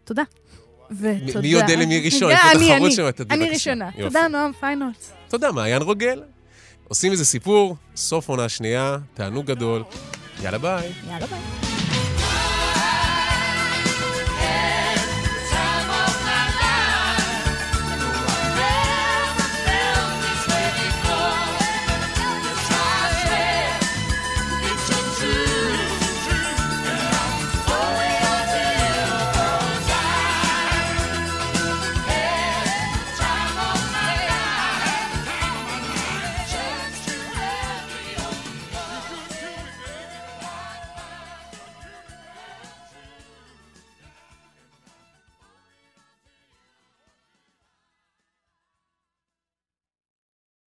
[0.05, 0.22] תודה.
[0.91, 1.41] ותודה.
[1.41, 2.32] מי יודע למי ראשון?
[2.32, 2.91] יש פה אני, תחרות אני.
[2.91, 3.51] שם, תדעי אני.
[3.51, 3.91] ראשונה.
[3.99, 5.12] תודה, נועם פיינולס.
[5.28, 6.22] תודה, מעיין רוגל.
[6.89, 9.82] עושים איזה סיפור, סוף עונה שנייה, תענוג גדול.
[10.43, 10.93] יאללה ביי.
[11.11, 11.75] יאללה ביי.